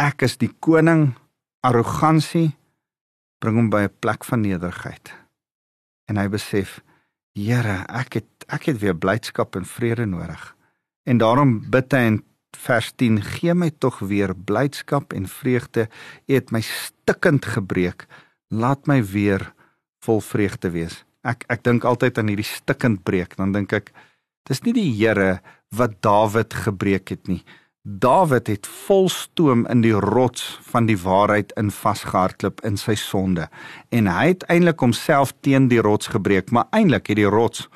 ek 0.00 0.24
is 0.26 0.38
die 0.40 0.50
koning 0.64 1.12
arrogansie 1.64 2.54
bring 3.44 3.60
hom 3.60 3.70
by 3.70 3.84
'n 3.84 3.96
plek 4.00 4.24
van 4.24 4.40
nederigheid. 4.40 5.12
En 6.08 6.16
hy 6.16 6.28
besef, 6.28 6.80
Here, 7.34 7.84
ek 7.90 8.14
het 8.14 8.46
ek 8.48 8.68
het 8.70 8.78
weer 8.78 8.94
blydskap 8.94 9.56
en 9.56 9.64
vrede 9.64 10.06
nodig. 10.06 10.54
En 11.02 11.18
daarom 11.18 11.70
bid 11.70 11.92
hy 11.92 11.98
in 11.98 12.22
vers 12.56 12.92
10: 12.94 13.22
Gee 13.22 13.54
my 13.54 13.70
tog 13.70 13.98
weer 13.98 14.34
blydskap 14.34 15.12
en 15.12 15.26
vreugde. 15.26 15.88
U 16.28 16.34
het 16.34 16.52
my 16.52 16.60
stikkend 16.60 17.44
gebreek. 17.44 18.06
Laat 18.50 18.86
my 18.86 19.02
weer 19.02 19.52
vol 20.04 20.20
vreugde 20.20 20.70
wees. 20.70 21.04
Ek 21.24 21.44
ek 21.48 21.64
dink 21.64 21.84
altyd 21.84 22.18
aan 22.18 22.28
hierdie 22.28 22.46
stikkend 22.46 23.02
breek, 23.02 23.36
dan 23.36 23.52
dink 23.52 23.72
ek 23.72 23.90
Dis 24.44 24.60
nie 24.64 24.74
die 24.76 24.90
Here 24.92 25.38
wat 25.72 26.02
Dawid 26.04 26.54
gebreek 26.66 27.08
het 27.14 27.28
nie. 27.28 27.40
Dawid 27.84 28.48
het 28.48 28.68
vol 28.86 29.08
stoom 29.12 29.64
in 29.72 29.82
die 29.84 29.92
rots 29.92 30.58
van 30.68 30.86
die 30.88 30.96
waarheid 31.00 31.52
in 31.60 31.70
vasgehardloop 31.72 32.62
in 32.64 32.78
sy 32.80 32.94
sonde 32.96 33.50
en 33.92 34.08
hy 34.08 34.30
het 34.30 34.46
eintlik 34.52 34.80
homself 34.80 35.34
teen 35.44 35.68
die 35.68 35.82
rots 35.84 36.08
gebreek, 36.12 36.48
maar 36.52 36.68
eintlik 36.72 37.10
het 37.12 37.20
die 37.20 37.28
rots 37.28 37.66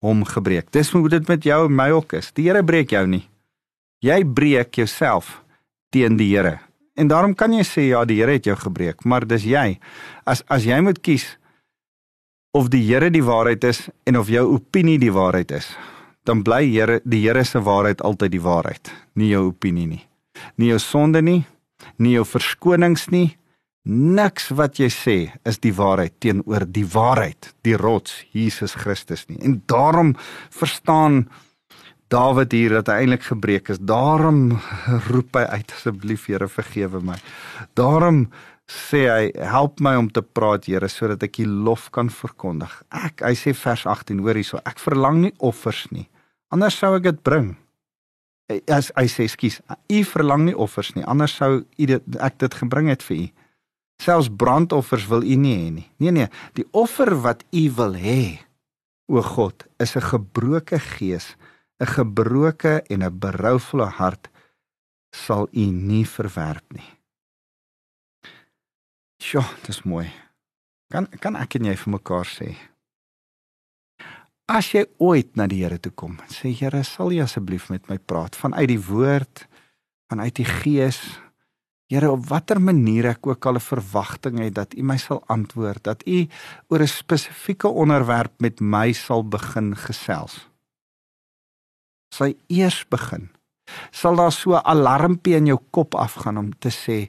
hom 0.00 0.24
gebreek. 0.24 0.70
Dis 0.72 0.92
hoe 0.96 1.08
dit 1.12 1.28
met 1.28 1.44
jou 1.44 1.66
en 1.66 1.76
my 1.76 1.90
ook 1.92 2.16
is. 2.16 2.32
Die 2.32 2.48
Here 2.48 2.64
breek 2.64 2.92
jou 2.96 3.04
nie. 3.06 3.26
Jy 4.00 4.24
breek 4.24 4.76
jouself 4.80 5.42
teen 5.92 6.16
die 6.16 6.30
Here. 6.32 6.58
En 6.96 7.08
daarom 7.08 7.34
kan 7.36 7.52
jy 7.52 7.64
sê 7.64 7.86
ja, 7.90 8.04
die 8.04 8.20
Here 8.20 8.36
het 8.36 8.48
jou 8.48 8.56
gebreek, 8.56 9.04
maar 9.04 9.28
dis 9.28 9.44
jy. 9.44 9.78
As 10.24 10.44
as 10.48 10.64
jy 10.68 10.80
moet 10.84 11.00
kies 11.04 11.26
of 12.56 12.68
die 12.72 12.82
Here 12.88 13.12
die 13.12 13.24
waarheid 13.24 13.64
is 13.64 13.86
en 14.08 14.20
of 14.20 14.32
jou 14.32 14.46
opinie 14.56 14.98
die 15.00 15.12
waarheid 15.12 15.52
is, 15.60 15.68
dan 16.28 16.44
bly 16.46 16.64
Here 16.68 17.00
die 17.04 17.22
Here 17.24 17.44
se 17.44 17.62
waarheid 17.64 18.02
altyd 18.02 18.32
die 18.32 18.42
waarheid, 18.44 18.92
nie 19.14 19.32
jou 19.32 19.46
opinie 19.50 19.86
nie. 19.86 20.02
Nie 20.56 20.72
jou 20.72 20.78
sonde 20.78 21.22
nie, 21.22 21.44
nie 21.98 22.16
jou 22.16 22.24
verskonings 22.24 23.08
nie. 23.10 23.36
Niks 23.90 24.50
wat 24.52 24.76
jy 24.78 24.90
sê 24.92 25.16
is 25.48 25.58
die 25.64 25.72
waarheid 25.72 26.18
teenoor 26.20 26.66
die 26.68 26.84
waarheid, 26.84 27.54
die 27.64 27.76
rots 27.80 28.20
Jesus 28.36 28.76
Christus 28.76 29.24
nie. 29.28 29.40
En 29.40 29.62
daarom 29.66 30.14
verstaan 30.52 31.24
Dawid 32.10 32.50
hier 32.52 32.72
dat 32.74 32.88
hy 32.90 33.04
eintlik 33.04 33.22
gebreek 33.28 33.68
is. 33.70 33.78
Daarom 33.78 34.56
roep 35.06 35.36
hy 35.38 35.44
uit 35.46 35.74
asseblief 35.76 36.26
Here 36.26 36.48
vergewe 36.50 36.98
my. 37.06 37.14
Daarom 37.78 38.24
sê 38.70 39.02
hy 39.10 39.30
help 39.50 39.80
my 39.82 39.96
om 39.98 40.08
te 40.10 40.22
praat 40.22 40.68
Here 40.70 40.88
sodat 40.88 41.24
ek 41.26 41.40
U 41.42 41.46
lof 41.66 41.88
kan 41.94 42.10
verkondig. 42.12 42.70
Ek 42.94 43.24
hy 43.26 43.34
sê 43.38 43.54
vers 43.56 43.86
18 43.86 44.22
hoor 44.22 44.38
hierso 44.38 44.62
ek 44.64 44.78
verlang 44.82 45.20
nie 45.24 45.34
offers 45.38 45.88
nie. 45.90 46.06
Anders 46.54 46.78
sou 46.78 46.94
ek 46.98 47.08
dit 47.08 47.20
bring. 47.26 47.54
As 48.70 48.90
hy 48.96 49.06
sê 49.10 49.28
skus, 49.30 49.60
u 49.90 50.00
verlang 50.10 50.48
nie 50.48 50.56
offers 50.58 50.90
nie, 50.96 51.04
anders 51.06 51.36
sou 51.38 51.60
u 51.62 51.86
dit 51.86 52.16
ek 52.18 52.40
dit 52.42 52.56
gebring 52.62 52.90
het 52.90 53.04
vir 53.06 53.16
u. 53.16 53.26
Selfs 54.02 54.30
brandoffers 54.32 55.06
wil 55.10 55.22
u 55.22 55.36
nie 55.38 55.54
hê 55.54 55.68
nie. 55.74 55.86
Nee 56.02 56.14
nee, 56.16 56.30
die 56.58 56.66
offer 56.74 57.12
wat 57.22 57.44
u 57.54 57.66
wil 57.78 57.94
hê, 57.94 58.40
o 59.10 59.22
God, 59.22 59.66
is 59.78 59.94
'n 59.96 60.02
gebroke 60.02 60.78
gees, 60.78 61.36
'n 61.78 61.86
gebroke 61.86 62.82
en 62.90 63.02
'n 63.02 63.18
berouvolle 63.18 63.86
hart 63.86 64.30
sal 65.12 65.48
u 65.52 65.64
nie 65.70 66.06
verwerp 66.06 66.66
nie. 66.72 66.99
Sjoe, 69.20 69.44
dis 69.66 69.82
mooi. 69.84 70.08
Kan 70.90 71.06
kan 71.20 71.36
ek 71.36 71.58
en 71.58 71.68
jy 71.68 71.76
vir 71.76 71.92
mekaar 71.92 72.28
sê? 72.28 72.54
As 74.50 74.72
jy 74.72 74.86
ooit 74.98 75.36
na 75.38 75.46
die 75.46 75.60
Here 75.60 75.78
toe 75.78 75.92
kom, 75.92 76.16
sê 76.32 76.50
Here, 76.56 76.80
sal 76.88 77.12
U 77.12 77.20
asseblief 77.22 77.68
met 77.70 77.86
my 77.92 77.98
praat 78.00 78.38
vanuit 78.38 78.70
die 78.72 78.80
woord, 78.80 79.44
vanuit 80.10 80.40
die 80.40 80.48
gees. 80.48 80.98
Here, 81.92 82.08
op 82.10 82.24
watter 82.30 82.58
manier 82.62 83.10
ek 83.12 83.26
ook 83.26 83.46
al 83.46 83.60
'n 83.60 83.68
verwagting 83.68 84.38
het 84.40 84.54
dat 84.54 84.74
U 84.74 84.82
my 84.82 84.96
sal 84.96 85.22
antwoord, 85.28 85.84
dat 85.84 86.02
U 86.06 86.26
oor 86.68 86.80
'n 86.80 86.88
spesifieke 86.88 87.68
onderwerp 87.68 88.32
met 88.40 88.60
my 88.60 88.92
sal 88.92 89.22
begin 89.22 89.76
gesels. 89.76 90.48
sal 92.10 92.34
eers 92.48 92.84
begin. 92.88 93.30
Sal 93.90 94.16
daar 94.16 94.32
so 94.32 94.54
'n 94.54 94.64
alarmpie 94.64 95.36
in 95.36 95.46
jou 95.46 95.60
kop 95.70 95.94
afgaan 95.94 96.38
om 96.38 96.58
te 96.58 96.70
sê 96.70 97.08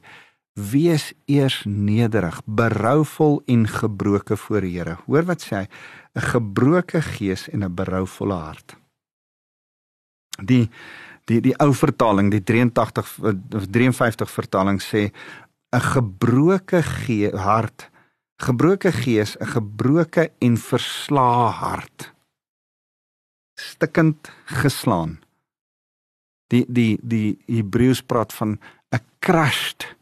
wees 0.70 1.14
eers 1.26 1.64
nederig, 1.66 2.42
berouvol 2.46 3.42
en 3.46 3.68
gebroke 3.68 4.38
voor 4.38 4.62
die 4.62 4.78
Here. 4.78 4.98
Hoor 5.06 5.26
wat 5.30 5.42
sê 5.42 5.64
hy? 5.64 5.68
'n 6.16 6.22
Gebroke 6.22 7.02
gees 7.02 7.48
en 7.50 7.64
'n 7.64 7.76
berouvolle 7.76 8.34
hart. 8.34 8.76
Die 10.44 10.70
die 11.26 11.42
die 11.42 11.56
ou 11.60 11.74
vertaling, 11.74 12.32
die 12.32 12.44
83 12.44 13.20
of 13.56 13.68
53 13.70 14.30
vertaling 14.32 14.82
sê 14.82 15.12
'n 15.72 15.82
gebroke 15.94 16.84
ge 16.84 17.32
hart, 17.38 17.90
gebroke 18.38 18.92
gees, 18.92 19.38
'n 19.40 19.48
gebroke 19.48 20.32
en 20.40 20.58
verslae 20.58 21.52
hart. 21.52 22.14
Stikkend 23.56 24.32
geslaan. 24.46 25.20
Die 26.48 26.66
die 26.68 27.00
die 27.02 27.38
Hebreëus 27.48 28.02
praat 28.02 28.34
van 28.34 28.60
'n 28.92 29.00
crushed 29.20 29.96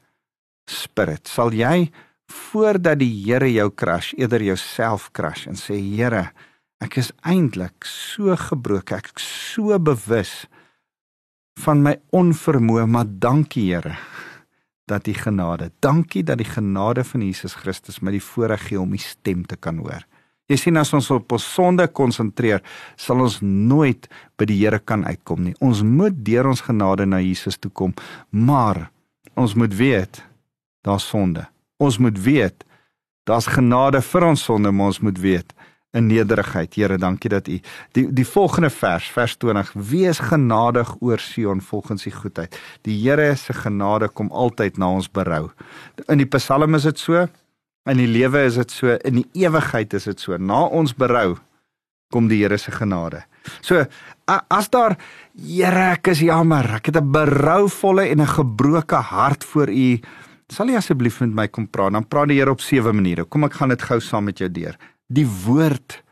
spirit. 0.70 1.28
Sal 1.28 1.54
jy 1.56 1.90
voordat 2.30 3.00
die 3.02 3.12
Here 3.26 3.50
jou 3.52 3.70
crush, 3.74 4.14
eerder 4.18 4.44
jouself 4.46 5.10
crush 5.14 5.48
en 5.50 5.58
sê 5.58 5.78
Here, 5.82 6.30
ek 6.80 7.00
is 7.02 7.12
eintlik 7.28 7.88
so 7.88 8.36
gebroken, 8.38 9.02
ek 9.02 9.12
is 9.18 9.28
so 9.54 9.76
bewus 9.82 10.46
van 11.60 11.82
my 11.84 11.98
onvermoë, 12.16 12.86
maar 12.88 13.10
dankie 13.10 13.70
Here 13.74 13.98
dat 14.90 15.06
die 15.06 15.14
genade. 15.14 15.70
Dankie 15.86 16.24
dat 16.26 16.40
die 16.42 16.48
genade 16.50 17.04
van 17.06 17.22
Jesus 17.22 17.54
Christus 17.60 18.00
my 18.02 18.14
die 18.16 18.24
voorreg 18.24 18.70
gee 18.70 18.80
om 18.82 18.94
u 18.94 18.98
stem 18.98 19.44
te 19.46 19.58
kan 19.60 19.78
hoor. 19.84 20.06
Jy 20.50 20.58
sien 20.58 20.80
as 20.82 20.90
ons 20.98 21.12
op 21.14 21.36
ons 21.36 21.46
sonde 21.46 21.86
konsentreer, 21.94 22.64
sal 22.98 23.22
ons 23.22 23.38
nooit 23.46 24.08
by 24.40 24.48
die 24.50 24.58
Here 24.64 24.80
kan 24.82 25.06
uitkom 25.06 25.44
nie. 25.46 25.54
Ons 25.62 25.84
moet 25.86 26.16
deur 26.26 26.50
ons 26.50 26.64
genade 26.66 27.06
na 27.06 27.20
Jesus 27.22 27.60
toe 27.62 27.70
kom, 27.70 27.94
maar 28.34 28.88
ons 29.38 29.54
moet 29.54 29.76
weet 29.78 30.24
daar's 30.82 31.08
sonde. 31.08 31.48
Ons 31.78 31.98
moet 31.98 32.20
weet 32.22 32.66
daar's 33.30 33.48
genade 33.48 34.02
vir 34.02 34.26
ons 34.26 34.44
sonde, 34.44 34.72
maar 34.72 34.90
ons 34.90 35.00
moet 35.06 35.20
weet 35.22 35.54
in 35.92 36.08
nederigheid. 36.10 36.74
Here, 36.78 36.98
dankie 36.98 37.30
dat 37.30 37.48
U 37.48 37.58
die 37.98 38.06
die 38.14 38.26
volgende 38.28 38.70
vers, 38.74 39.10
vers 39.14 39.36
20, 39.42 39.72
wees 39.90 40.22
genadig 40.32 40.92
oor 41.02 41.22
Sion 41.22 41.62
volgens 41.62 42.06
U 42.06 42.12
goedheid. 42.12 42.58
Die 42.86 42.98
Here 43.02 43.36
se 43.36 43.54
genade 43.54 44.10
kom 44.10 44.32
altyd 44.32 44.78
na 44.78 44.92
ons 44.94 45.10
berou. 45.10 45.50
In 46.08 46.22
die 46.22 46.30
Psalm 46.30 46.78
is 46.78 46.88
dit 46.90 47.00
so, 47.00 47.28
in 47.90 48.02
die 48.02 48.10
lewe 48.10 48.46
is 48.46 48.60
dit 48.62 48.72
so, 48.72 48.98
in 49.06 49.22
die 49.22 49.46
ewigheid 49.46 49.94
is 49.98 50.10
dit 50.10 50.20
so. 50.20 50.38
Na 50.38 50.66
ons 50.66 50.94
berou 50.94 51.38
kom 52.14 52.30
die 52.30 52.42
Here 52.44 52.58
se 52.58 52.74
genade. 52.74 53.24
So 53.62 53.86
as 54.28 54.70
daar 54.70 54.98
Here, 55.40 55.94
ek 55.96 56.12
is 56.14 56.22
jammer, 56.22 56.66
ek 56.78 56.92
het 56.92 56.98
'n 56.98 57.12
berouvolle 57.12 58.10
en 58.10 58.22
'n 58.22 58.28
gebroke 58.28 58.96
hart 58.96 59.44
voor 59.44 59.70
U. 59.70 60.00
Sal 60.50 60.70
jy 60.72 60.78
asseblief 60.80 61.20
met 61.22 61.34
my 61.34 61.48
kom 61.48 61.68
praat? 61.68 61.94
Dan 61.94 62.08
praat 62.10 62.32
die 62.32 62.40
Here 62.40 62.52
op 62.52 62.62
sewe 62.62 62.94
maniere. 62.94 63.26
Kom 63.26 63.44
ek 63.46 63.54
gaan 63.54 63.70
dit 63.70 63.82
gou 63.82 64.00
saam 64.02 64.26
met 64.26 64.40
jou 64.42 64.50
deur 64.50 64.78
die 65.10 65.26
woord 65.26 66.04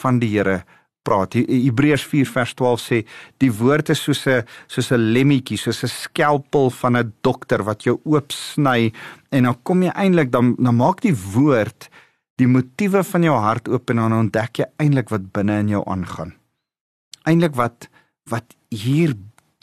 van 0.00 0.18
die 0.20 0.30
Here 0.32 0.62
praat. 1.06 1.36
Hebreërs 1.36 2.04
4 2.08 2.28
vers 2.32 2.54
12 2.58 2.82
sê 2.82 3.02
die 3.42 3.52
woord 3.52 3.92
is 3.94 4.02
soos 4.02 4.26
'n 4.26 4.44
soos 4.66 4.90
'n 4.92 5.12
lemmetjie, 5.14 5.58
soos 5.58 5.84
'n 5.84 5.88
skelpel 5.88 6.70
van 6.70 6.96
'n 6.96 7.12
dokter 7.22 7.62
wat 7.62 7.84
jou 7.84 8.00
oop 8.04 8.32
sny 8.32 8.92
en 9.30 9.44
dan 9.44 9.56
kom 9.62 9.82
jy 9.82 9.92
eintlik 9.94 10.30
dan 10.32 10.56
dan 10.58 10.76
maak 10.76 11.00
die 11.00 11.14
woord 11.14 11.88
die 12.38 12.46
motiewe 12.46 13.04
van 13.04 13.22
jou 13.22 13.36
hart 13.36 13.68
oop 13.68 13.90
en 13.90 13.96
dan 13.96 14.12
ontdek 14.12 14.58
jy 14.58 14.66
eintlik 14.78 15.08
wat 15.10 15.32
binne 15.32 15.58
in 15.60 15.68
jou 15.68 15.84
aangaan. 15.86 16.34
Eintlik 17.24 17.54
wat 17.54 17.88
wat 18.30 18.56
hier 18.70 19.14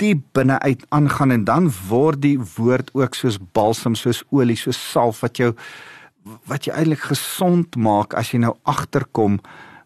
diep 0.01 0.23
binne 0.33 0.59
uit 0.59 0.85
aangaan 0.89 1.31
en 1.31 1.43
dan 1.43 1.71
word 1.87 2.21
die 2.21 2.37
woord 2.55 2.89
ook 2.97 3.15
soos 3.15 3.37
balsam, 3.53 3.95
soos 3.95 4.23
olie, 4.31 4.57
soos 4.57 4.79
salf 4.79 5.21
wat 5.25 5.37
jou 5.37 5.53
wat 6.47 6.65
jy 6.67 6.73
eintlik 6.73 7.03
gesond 7.11 7.75
maak 7.75 8.15
as 8.15 8.31
jy 8.31 8.39
nou 8.39 8.53
agterkom 8.63 9.41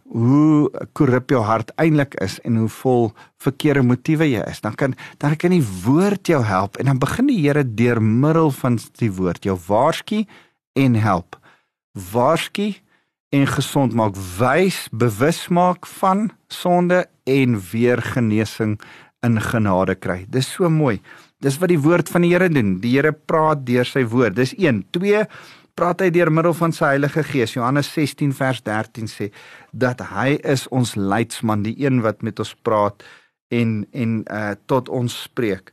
hoe 0.08 0.70
korrup 0.96 1.32
jou 1.34 1.42
hart 1.44 1.74
eintlik 1.82 2.14
is 2.24 2.38
en 2.48 2.60
hoe 2.62 2.70
vol 2.72 3.10
verkeerde 3.44 3.84
motiewe 3.84 4.30
jy 4.30 4.44
is. 4.48 4.62
Dan 4.64 4.76
kan 4.80 4.96
dan 5.20 5.36
kan 5.36 5.52
die 5.52 5.66
woord 5.84 6.28
jou 6.28 6.44
help 6.46 6.78
en 6.78 6.92
dan 6.92 7.02
begin 7.02 7.28
die 7.28 7.42
Here 7.42 7.64
deur 7.66 8.02
middel 8.02 8.52
van 8.52 8.80
die 9.02 9.12
woord 9.12 9.44
jou 9.44 9.58
waarsku 9.68 10.24
en 10.78 10.96
help. 10.96 11.40
Waarsku 12.14 12.76
en 13.36 13.48
gesond 13.48 13.94
maak 13.94 14.16
wys 14.38 14.88
bewus 14.92 15.48
maak 15.48 15.88
van 16.00 16.30
sonde 16.48 17.06
en 17.28 17.60
weer 17.72 18.02
genesing 18.02 18.78
in 19.28 19.42
genade 19.52 19.98
kry 20.00 20.24
dis 20.34 20.50
so 20.56 20.70
mooi 20.70 20.98
dis 21.44 21.60
wat 21.62 21.70
die 21.70 21.84
woord 21.84 22.10
van 22.10 22.26
die 22.26 22.34
Here 22.34 22.50
doen 22.50 22.80
die 22.82 22.96
Here 22.96 23.14
praat 23.14 23.66
deur 23.68 23.86
sy 23.86 24.08
woord 24.08 24.40
dis 24.40 24.56
1 24.58 24.86
2 24.96 25.28
praat 25.78 26.02
hy 26.02 26.10
deur 26.14 26.32
middel 26.34 26.56
van 26.58 26.74
sy 26.74 26.94
Heilige 26.96 27.24
Gees. 27.28 27.54
Johannes 27.56 27.90
16 27.94 28.34
vers 28.38 28.64
13 28.66 29.10
sê 29.12 29.30
dat 29.72 30.02
hy 30.10 30.38
is 30.42 30.66
ons 30.74 30.96
leidsman, 30.98 31.66
die 31.68 31.76
een 31.84 32.02
wat 32.06 32.26
met 32.26 32.42
ons 32.42 32.56
praat 32.66 33.06
en 33.54 33.84
en 33.94 34.22
uh 34.26 34.56
tot 34.70 34.90
ons 34.90 35.14
spreek. 35.28 35.72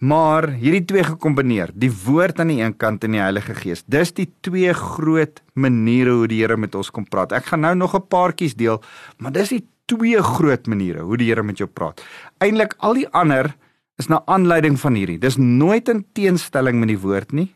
Maar 0.00 0.46
hierdie 0.56 0.86
twee 0.88 1.02
gekombineer, 1.04 1.74
die 1.76 1.90
woord 1.92 2.38
aan 2.40 2.54
die 2.54 2.62
een 2.62 2.76
kant 2.80 3.02
en 3.04 3.18
die 3.18 3.20
Heilige 3.20 3.56
Gees. 3.58 3.82
Dis 3.84 4.14
die 4.16 4.30
twee 4.46 4.72
groot 4.72 5.42
maniere 5.52 6.14
hoe 6.22 6.30
die 6.30 6.40
Here 6.40 6.56
met 6.56 6.78
ons 6.78 6.88
kom 6.94 7.04
praat. 7.04 7.34
Ek 7.36 7.50
gaan 7.50 7.66
nou 7.66 7.74
nog 7.74 7.94
'n 7.94 8.08
paartjies 8.08 8.54
deel, 8.54 8.80
maar 9.18 9.32
dis 9.32 9.48
die 9.58 9.66
twee 9.90 10.22
groot 10.22 10.70
maniere 10.70 11.04
hoe 11.06 11.18
die 11.20 11.30
Here 11.30 11.42
met 11.46 11.58
jou 11.58 11.68
praat. 11.68 12.02
Eintlik 12.38 12.76
al 12.78 13.00
die 13.02 13.08
ander 13.16 13.52
is 14.00 14.08
na 14.08 14.22
aanleiding 14.30 14.78
van 14.80 14.96
hierdie. 14.96 15.18
Dis 15.20 15.36
nooit 15.36 15.88
in 15.92 16.04
teenstelling 16.16 16.80
met 16.80 16.94
die 16.94 17.00
woord 17.00 17.34
nie 17.36 17.50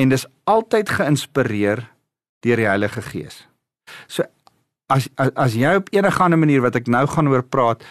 en 0.00 0.12
dis 0.12 0.24
altyd 0.48 0.88
geïnspireer 0.96 1.82
deur 2.44 2.60
die 2.62 2.68
Heilige 2.68 3.02
Gees. 3.04 3.42
So 4.08 4.24
as 4.90 5.08
as, 5.20 5.30
as 5.36 5.56
jy 5.58 5.74
op 5.78 5.90
enige 5.94 6.22
ander 6.24 6.40
manier 6.40 6.64
wat 6.64 6.78
ek 6.80 6.88
nou 6.90 7.04
gaan 7.10 7.28
oor 7.30 7.44
praat, 7.44 7.84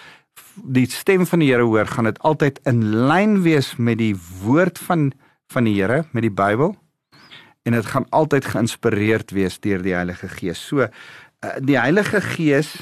die 0.56 0.88
stem 0.91 1.26
van 1.30 1.43
die 1.43 1.52
Here 1.52 1.67
hoor, 1.67 1.88
gaan 1.88 2.10
dit 2.10 2.19
altyd 2.26 2.60
in 2.69 2.84
lyn 3.10 3.39
wees 3.45 3.76
met 3.78 4.00
die 4.02 4.15
woord 4.43 4.82
van 4.89 5.12
van 5.54 5.65
die 5.65 5.80
Here, 5.80 6.04
met 6.13 6.22
die 6.22 6.34
Bybel. 6.34 6.76
En 7.65 7.74
dit 7.74 7.86
gaan 7.89 8.06
altyd 8.13 8.45
geïnspireerd 8.45 9.32
wees 9.34 9.58
deur 9.63 9.82
die 9.82 9.95
Heilige 9.98 10.30
Gees. 10.30 10.62
So 10.62 10.86
eh, 10.86 11.56
die 11.62 11.78
Heilige 11.80 12.22
Gees 12.22 12.76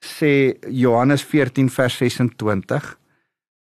sê 0.00 0.56
Johannes 0.68 1.22
14 1.24 1.68
vers 1.70 1.96
26 1.96 2.96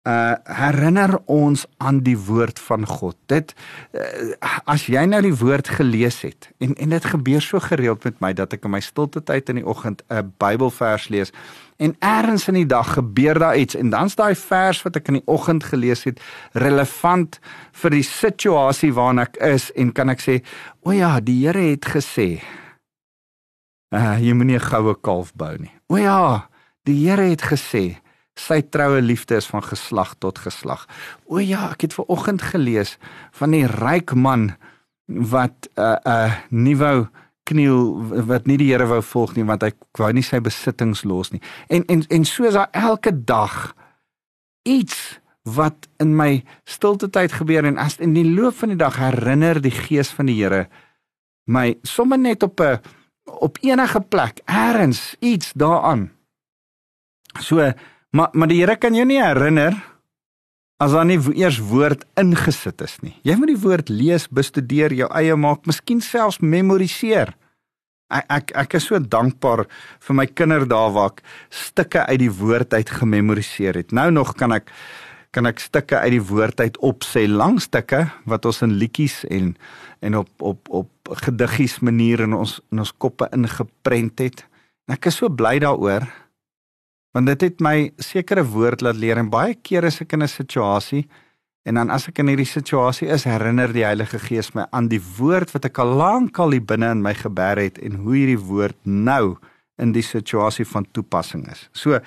uh 0.07 0.35
herinner 0.47 1.17
ons 1.27 1.65
aan 1.77 1.99
die 2.05 2.17
woord 2.17 2.59
van 2.59 2.85
God. 2.87 3.17
Dit 3.27 3.51
uh, 3.91 4.31
as 4.63 4.85
jy 4.87 5.01
nou 5.05 5.19
die 5.25 5.35
woord 5.35 5.67
gelees 5.75 6.21
het 6.23 6.47
en 6.63 6.71
en 6.79 6.95
dit 6.95 7.05
gebeur 7.05 7.43
so 7.43 7.59
gereeld 7.59 8.07
met 8.07 8.21
my 8.23 8.31
dat 8.33 8.55
ek 8.55 8.63
in 8.63 8.73
my 8.77 8.79
stilte 8.79 9.19
tyd 9.27 9.51
in 9.51 9.59
die 9.59 9.67
oggend 9.67 10.01
'n 10.07 10.31
Bybelvers 10.39 11.09
lees 11.11 11.33
en 11.77 11.95
eers 11.99 12.47
in 12.47 12.61
die 12.61 12.65
dag 12.65 12.93
gebeur 12.95 13.39
daar 13.39 13.57
iets 13.57 13.75
en 13.75 13.89
dan's 13.89 14.15
daai 14.15 14.35
vers 14.35 14.81
wat 14.83 14.95
ek 14.95 15.07
in 15.07 15.19
die 15.19 15.27
oggend 15.27 15.63
gelees 15.63 16.03
het 16.07 16.23
relevant 16.53 17.39
vir 17.71 17.91
die 17.91 18.03
situasie 18.03 18.93
waarin 18.93 19.19
ek 19.19 19.35
is 19.37 19.71
en 19.75 19.91
kan 19.91 20.09
ek 20.09 20.23
sê 20.23 20.41
o 20.83 20.91
ja, 20.91 21.19
die 21.19 21.45
Here 21.45 21.75
het 21.75 21.85
gesê 21.85 22.39
uh 23.95 24.17
jy 24.21 24.33
moenie 24.33 24.59
'n 24.59 24.69
goue 24.69 24.95
kalf 25.01 25.33
bou 25.33 25.57
nie. 25.57 25.71
O 25.89 25.97
ja, 25.97 26.49
die 26.85 27.07
Here 27.07 27.29
het 27.29 27.41
gesê 27.41 27.97
sy 28.35 28.61
troue 28.61 29.01
liefde 29.01 29.35
is 29.35 29.47
van 29.47 29.63
geslag 29.63 30.15
tot 30.19 30.39
geslag. 30.39 30.87
O 31.25 31.39
ja, 31.39 31.71
ek 31.71 31.81
het 31.81 31.93
ver 31.93 32.05
oggend 32.07 32.41
gelees 32.41 32.97
van 33.31 33.51
die 33.51 33.65
ryk 33.67 34.13
man 34.15 34.55
wat 35.07 35.67
'n 35.75 35.81
uh, 35.81 35.97
'n 36.05 36.09
uh, 36.09 36.33
nie 36.49 36.77
wou 36.77 37.07
kniel 37.49 38.25
wat 38.29 38.45
nie 38.45 38.57
die 38.57 38.69
Here 38.71 38.85
wou 38.85 39.01
volg 39.01 39.35
nie 39.35 39.45
want 39.45 39.63
hy 39.65 39.71
wou 39.97 40.11
nie 40.13 40.23
sy 40.23 40.39
besittings 40.39 41.03
los 41.03 41.31
nie. 41.31 41.41
En 41.67 41.83
en 41.87 42.05
en 42.09 42.25
so 42.25 42.45
is 42.45 42.53
daar 42.53 42.69
elke 42.71 43.11
dag 43.25 43.75
iets 44.63 45.19
wat 45.43 45.87
in 45.97 46.15
my 46.15 46.43
stilte 46.63 47.09
tyd 47.09 47.31
gebeur 47.31 47.65
en 47.65 47.77
as 47.77 47.97
in 47.97 48.13
die 48.13 48.27
loop 48.27 48.55
van 48.59 48.73
die 48.73 48.79
dag 48.79 48.99
herinner 48.99 49.61
die 49.61 49.73
gees 49.73 50.11
van 50.13 50.29
die 50.29 50.37
Here 50.37 50.67
my 51.49 51.73
sommer 51.83 52.19
net 52.19 52.43
op 52.43 52.61
'n 52.61 52.79
op 53.31 53.57
enige 53.61 54.01
plek 54.01 54.41
eers 54.45 55.15
iets 55.19 55.53
daaraan. 55.53 56.09
So 57.39 57.71
Maar 58.09 58.29
maar 58.31 58.49
die 58.49 58.59
Here 58.61 58.75
kan 58.77 58.95
jou 58.95 59.05
nie 59.05 59.21
herinner 59.21 59.75
as 60.79 60.93
daar 60.95 61.05
nie 61.05 61.19
eers 61.35 61.59
woord 61.59 62.05
ingesit 62.17 62.81
is 62.81 62.95
nie. 63.03 63.13
Jy 63.27 63.35
moet 63.37 63.51
die 63.51 63.59
woord 63.59 63.89
lees, 63.91 64.29
bestudeer, 64.31 64.95
jou 64.95 65.09
eie 65.13 65.35
maak, 65.35 65.67
miskien 65.67 65.99
selfs 66.01 66.39
memoriseer. 66.39 67.33
Ek 68.09 68.25
ek 68.33 68.53
ek 68.63 68.77
is 68.79 68.87
so 68.89 68.97
dankbaar 68.97 69.67
vir 70.07 70.17
my 70.17 70.25
kinderdae 70.25 70.93
waar 70.95 71.11
ek 71.11 71.21
stukke 71.53 72.07
uit 72.07 72.21
die 72.23 72.31
woord 72.33 72.73
uit 72.73 72.95
gememoriseer 73.01 73.83
het. 73.83 73.93
Nou 73.93 74.09
nog 74.15 74.33
kan 74.39 74.55
ek 74.55 74.71
kan 75.31 75.45
ek 75.45 75.59
stukke 75.59 75.97
uit 75.97 76.11
die 76.11 76.23
woord 76.25 76.59
uit 76.59 76.77
opsê, 76.81 77.27
lang 77.27 77.59
stukke 77.61 78.07
wat 78.25 78.45
ons 78.45 78.61
in 78.61 78.77
liedjies 78.81 79.23
en 79.29 79.55
en 80.01 80.15
op 80.15 80.29
op 80.41 80.69
op 80.69 80.89
gediggies 81.25 81.79
manier 81.79 82.21
in 82.21 82.33
ons 82.33 82.59
in 82.71 82.79
ons 82.79 82.93
koppe 82.97 83.27
ingeprent 83.35 84.19
het. 84.19 84.45
En 84.87 84.95
ek 84.95 85.05
is 85.05 85.19
so 85.21 85.29
bly 85.29 85.59
daaroor 85.59 86.07
Want 87.15 87.25
dit 87.25 87.41
het 87.41 87.61
my 87.63 87.89
sekere 87.97 88.43
woord 88.45 88.83
laat 88.85 88.99
leer 89.01 89.17
en 89.17 89.31
baie 89.33 89.55
kere 89.65 89.89
as 89.89 90.01
ek 90.01 90.13
in 90.13 90.23
'n 90.23 90.27
situasie 90.29 91.07
en 91.65 91.75
dan 91.75 91.89
as 91.89 92.07
ek 92.07 92.19
in 92.19 92.27
hierdie 92.27 92.45
situasie 92.45 93.07
is, 93.07 93.23
herinner 93.23 93.73
die 93.73 93.83
Heilige 93.83 94.19
Gees 94.19 94.53
my 94.53 94.65
aan 94.71 94.87
die 94.87 95.01
woord 95.17 95.51
wat 95.51 95.65
ek 95.65 95.79
al 95.79 95.95
lank 95.97 96.39
al 96.39 96.51
hier 96.51 96.65
binne 96.65 96.91
in 96.91 97.01
my 97.01 97.13
geber 97.13 97.57
het 97.57 97.77
en 97.79 97.95
hoe 97.95 98.15
hierdie 98.15 98.39
woord 98.39 98.77
nou 98.85 99.37
in 99.77 99.91
die 99.91 100.03
situasie 100.03 100.65
van 100.65 100.85
toepassing 100.91 101.49
is. 101.51 101.69
So 101.73 101.99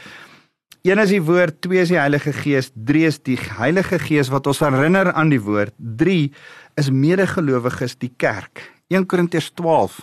een 0.82 0.98
is 0.98 1.12
die 1.14 1.22
woord, 1.22 1.60
twee 1.62 1.78
is 1.78 1.92
die 1.92 1.98
Heilige 1.98 2.32
Gees, 2.34 2.72
drie 2.74 3.04
is 3.06 3.20
die 3.22 3.38
Heilige 3.38 4.00
Gees 4.02 4.30
wat 4.32 4.46
ons 4.50 4.62
herinner 4.64 5.12
aan 5.12 5.30
die 5.30 5.40
woord, 5.42 5.74
drie 5.78 6.32
is 6.74 6.90
medegelowiges 6.90 7.94
die 8.02 8.10
kerk. 8.18 8.64
1 8.90 9.06
Korintiërs 9.06 9.52
12 9.54 10.00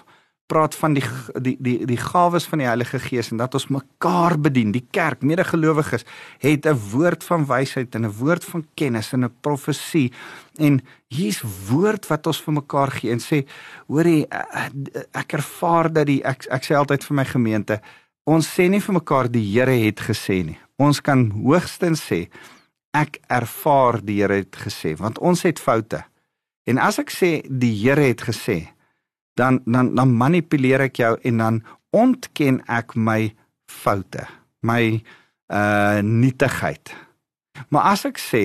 praat 0.50 0.74
van 0.80 0.96
die 0.98 1.04
die 1.38 1.56
die 1.62 1.76
die 1.86 1.98
gawes 2.00 2.48
van 2.50 2.64
die 2.64 2.68
Heilige 2.68 3.00
Gees 3.04 3.30
en 3.30 3.42
dat 3.42 3.54
ons 3.58 3.68
mekaar 3.70 4.38
bedien. 4.42 4.72
Die 4.74 4.86
kerk, 4.96 5.22
medegelowiges, 5.22 6.06
het 6.42 6.66
'n 6.66 6.80
woord 6.92 7.24
van 7.24 7.46
wysheid 7.46 7.96
en 7.96 8.06
'n 8.06 8.16
woord 8.18 8.46
van 8.46 8.66
kennis 8.74 9.14
en 9.14 9.26
'n 9.26 9.34
profesie. 9.42 10.12
En 10.58 10.82
hier's 11.08 11.44
woord 11.70 12.08
wat 12.08 12.28
ons 12.28 12.42
vir 12.42 12.54
mekaar 12.54 12.92
gee 12.92 13.12
en 13.12 13.20
sê, 13.20 13.46
hoorie, 13.88 14.26
ek 15.12 15.34
ervaar 15.34 15.94
dat 15.94 16.06
die 16.06 16.24
ek 16.24 16.46
ek 16.50 16.64
sê 16.64 16.74
altyd 16.76 17.04
vir 17.04 17.16
my 17.16 17.26
gemeente, 17.26 17.82
ons 18.26 18.48
sê 18.48 18.70
nie 18.70 18.82
vir 18.82 18.94
mekaar 18.94 19.32
die 19.32 19.54
Here 19.54 19.86
het 19.86 20.00
gesê 20.00 20.46
nie. 20.46 20.69
Ons 20.80 21.02
kan 21.04 21.28
hoogstens 21.36 22.02
sê 22.08 22.28
ek 22.96 23.20
ervaar 23.30 24.00
die 24.02 24.22
Here 24.22 24.42
het 24.42 24.56
gesê 24.64 24.96
want 24.98 25.20
ons 25.20 25.44
het 25.46 25.60
foute. 25.62 26.02
En 26.70 26.80
as 26.82 27.00
ek 27.02 27.12
sê 27.14 27.32
die 27.46 27.74
Here 27.82 28.10
het 28.10 28.24
gesê, 28.30 28.62
dan 29.38 29.62
dan 29.66 29.94
dan 29.96 30.16
manipuleer 30.16 30.88
ek 30.88 31.02
jou 31.02 31.14
en 31.24 31.44
dan 31.44 31.62
ontken 31.96 32.62
ek 32.70 32.96
my 32.96 33.34
foute, 33.70 34.26
my 34.62 35.02
uh 35.50 36.02
nietigheid. 36.06 36.94
Maar 37.70 37.94
as 37.94 38.06
ek 38.06 38.22
sê 38.22 38.44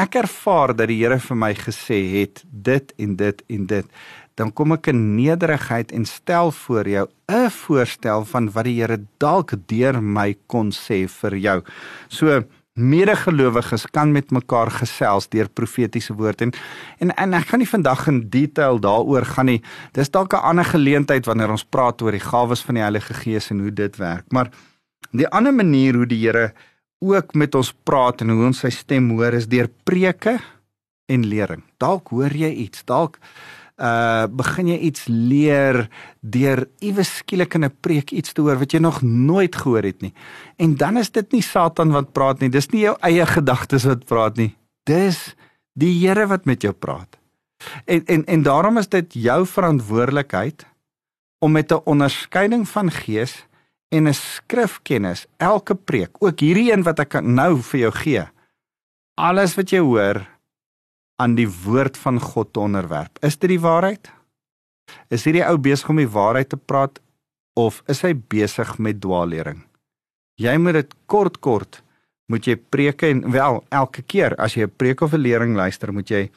ek 0.00 0.18
ervaar 0.18 0.74
dat 0.74 0.90
die 0.90 1.00
Here 1.02 1.20
vir 1.22 1.38
my 1.38 1.52
gesê 1.58 2.00
het 2.18 2.42
dit 2.44 2.94
en 2.98 3.16
dit 3.16 3.44
en 3.56 3.66
dit, 3.70 3.90
dan 4.34 4.50
kom 4.52 4.74
ek 4.74 4.90
in 4.90 5.14
nederigheid 5.16 5.92
en 5.94 6.04
stel 6.04 6.50
voor 6.50 6.88
jou 6.88 7.06
'n 7.28 7.50
voorstel 7.50 8.24
van 8.24 8.50
wat 8.50 8.64
die 8.64 8.80
Here 8.80 8.98
dalk 9.18 9.54
deur 9.66 10.02
my 10.02 10.36
kon 10.46 10.70
sê 10.70 11.08
vir 11.08 11.36
jou. 11.36 11.62
So 12.08 12.44
medegelowiges 12.74 13.86
kan 13.90 14.12
met 14.12 14.30
mekaar 14.30 14.70
gesels 14.70 15.28
deur 15.30 15.48
profetiese 15.48 16.14
woord 16.14 16.40
en 16.40 16.52
en 16.98 17.10
en 17.16 17.34
ek 17.34 17.46
gaan 17.46 17.58
nie 17.62 17.70
vandag 17.70 18.08
in 18.10 18.28
detail 18.30 18.80
daaroor 18.80 19.24
gaan 19.24 19.46
nie. 19.46 19.62
Dis 19.92 20.10
dalk 20.10 20.34
'n 20.34 20.42
ander 20.42 20.64
geleentheid 20.64 21.26
wanneer 21.26 21.50
ons 21.50 21.64
praat 21.64 22.02
oor 22.02 22.12
die 22.12 22.20
gawes 22.30 22.62
van 22.62 22.74
die 22.74 22.82
Heilige 22.82 23.14
Gees 23.14 23.50
en 23.50 23.60
hoe 23.60 23.70
dit 23.70 23.96
werk. 23.96 24.24
Maar 24.32 24.50
die 25.12 25.28
ander 25.28 25.54
manier 25.54 25.94
hoe 25.94 26.06
die 26.06 26.26
Here 26.26 26.52
ook 26.98 27.34
met 27.34 27.54
ons 27.54 27.72
praat 27.84 28.20
en 28.20 28.28
hoe 28.28 28.46
ons 28.46 28.58
sy 28.58 28.70
stem 28.70 29.10
hoor 29.10 29.32
is 29.32 29.46
deur 29.46 29.68
preke 29.84 30.38
en 31.06 31.26
lering. 31.26 31.62
Dalk 31.78 32.08
hoor 32.08 32.32
jy 32.32 32.50
iets, 32.50 32.84
dalk 32.84 33.18
uh 33.76 34.26
begin 34.30 34.68
jy 34.70 34.78
iets 34.86 35.06
leer 35.10 35.88
deur 36.20 36.68
iewes 36.78 37.16
skielik 37.18 37.54
in 37.54 37.64
'n 37.64 37.76
preek 37.80 38.12
iets 38.12 38.32
te 38.32 38.40
hoor 38.40 38.58
wat 38.58 38.72
jy 38.72 38.78
nog 38.78 39.02
nooit 39.02 39.56
gehoor 39.56 39.82
het 39.82 40.00
nie. 40.02 40.14
En 40.56 40.76
dan 40.76 40.96
is 40.96 41.10
dit 41.10 41.32
nie 41.32 41.42
Satan 41.42 41.90
wat 41.90 42.12
praat 42.12 42.40
nie, 42.40 42.48
dis 42.48 42.70
nie 42.70 42.82
jou 42.82 42.96
eie 43.00 43.26
gedagtes 43.26 43.84
wat 43.84 44.04
praat 44.06 44.36
nie. 44.36 44.54
Dis 44.84 45.34
die 45.74 45.92
Here 46.06 46.26
wat 46.26 46.44
met 46.44 46.62
jou 46.62 46.72
praat. 46.72 47.18
En 47.84 48.04
en 48.06 48.24
en 48.24 48.42
daarom 48.42 48.78
is 48.78 48.88
dit 48.88 49.12
jou 49.12 49.46
verantwoordelikheid 49.46 50.66
om 51.40 51.52
met 51.52 51.72
'n 51.72 51.82
onderskeiding 51.84 52.68
van 52.68 52.90
gees 52.90 53.46
en 53.88 54.08
'n 54.08 54.14
skrifkennis 54.14 55.26
elke 55.36 55.74
preek, 55.74 56.10
ook 56.18 56.40
hierdie 56.40 56.72
een 56.72 56.82
wat 56.82 56.98
ek 56.98 57.22
nou 57.22 57.62
vir 57.62 57.80
jou 57.80 57.92
gee. 57.92 58.24
Alles 59.14 59.54
wat 59.54 59.70
jy 59.70 59.78
hoor, 59.78 60.33
aan 61.16 61.34
die 61.34 61.48
woord 61.48 61.96
van 61.96 62.20
God 62.20 62.52
te 62.52 62.60
onderwerp. 62.60 63.18
Is 63.22 63.38
dit 63.38 63.48
die 63.54 63.60
waarheid? 63.60 64.10
Is 65.08 65.24
hierdie 65.24 65.44
ou 65.46 65.56
besig 65.58 65.88
om 65.88 65.96
die 65.96 66.10
waarheid 66.10 66.48
te 66.48 66.56
praat 66.56 67.00
of 67.54 67.82
is 67.86 68.02
hy 68.02 68.14
besig 68.14 68.78
met 68.78 69.00
dwaallering? 69.00 69.62
Jy 70.40 70.56
moet 70.58 70.80
dit 70.80 70.94
kort 71.06 71.38
kort 71.38 71.84
moet 72.32 72.46
jy 72.48 72.56
preke 72.56 73.08
en 73.12 73.22
wel 73.32 73.60
elke 73.74 74.02
keer 74.02 74.34
as 74.40 74.56
jy 74.56 74.64
'n 74.64 74.76
preek 74.76 75.00
of 75.02 75.12
'n 75.12 75.20
lering 75.20 75.54
luister, 75.56 75.92
moet 75.92 76.08
jy 76.08 76.30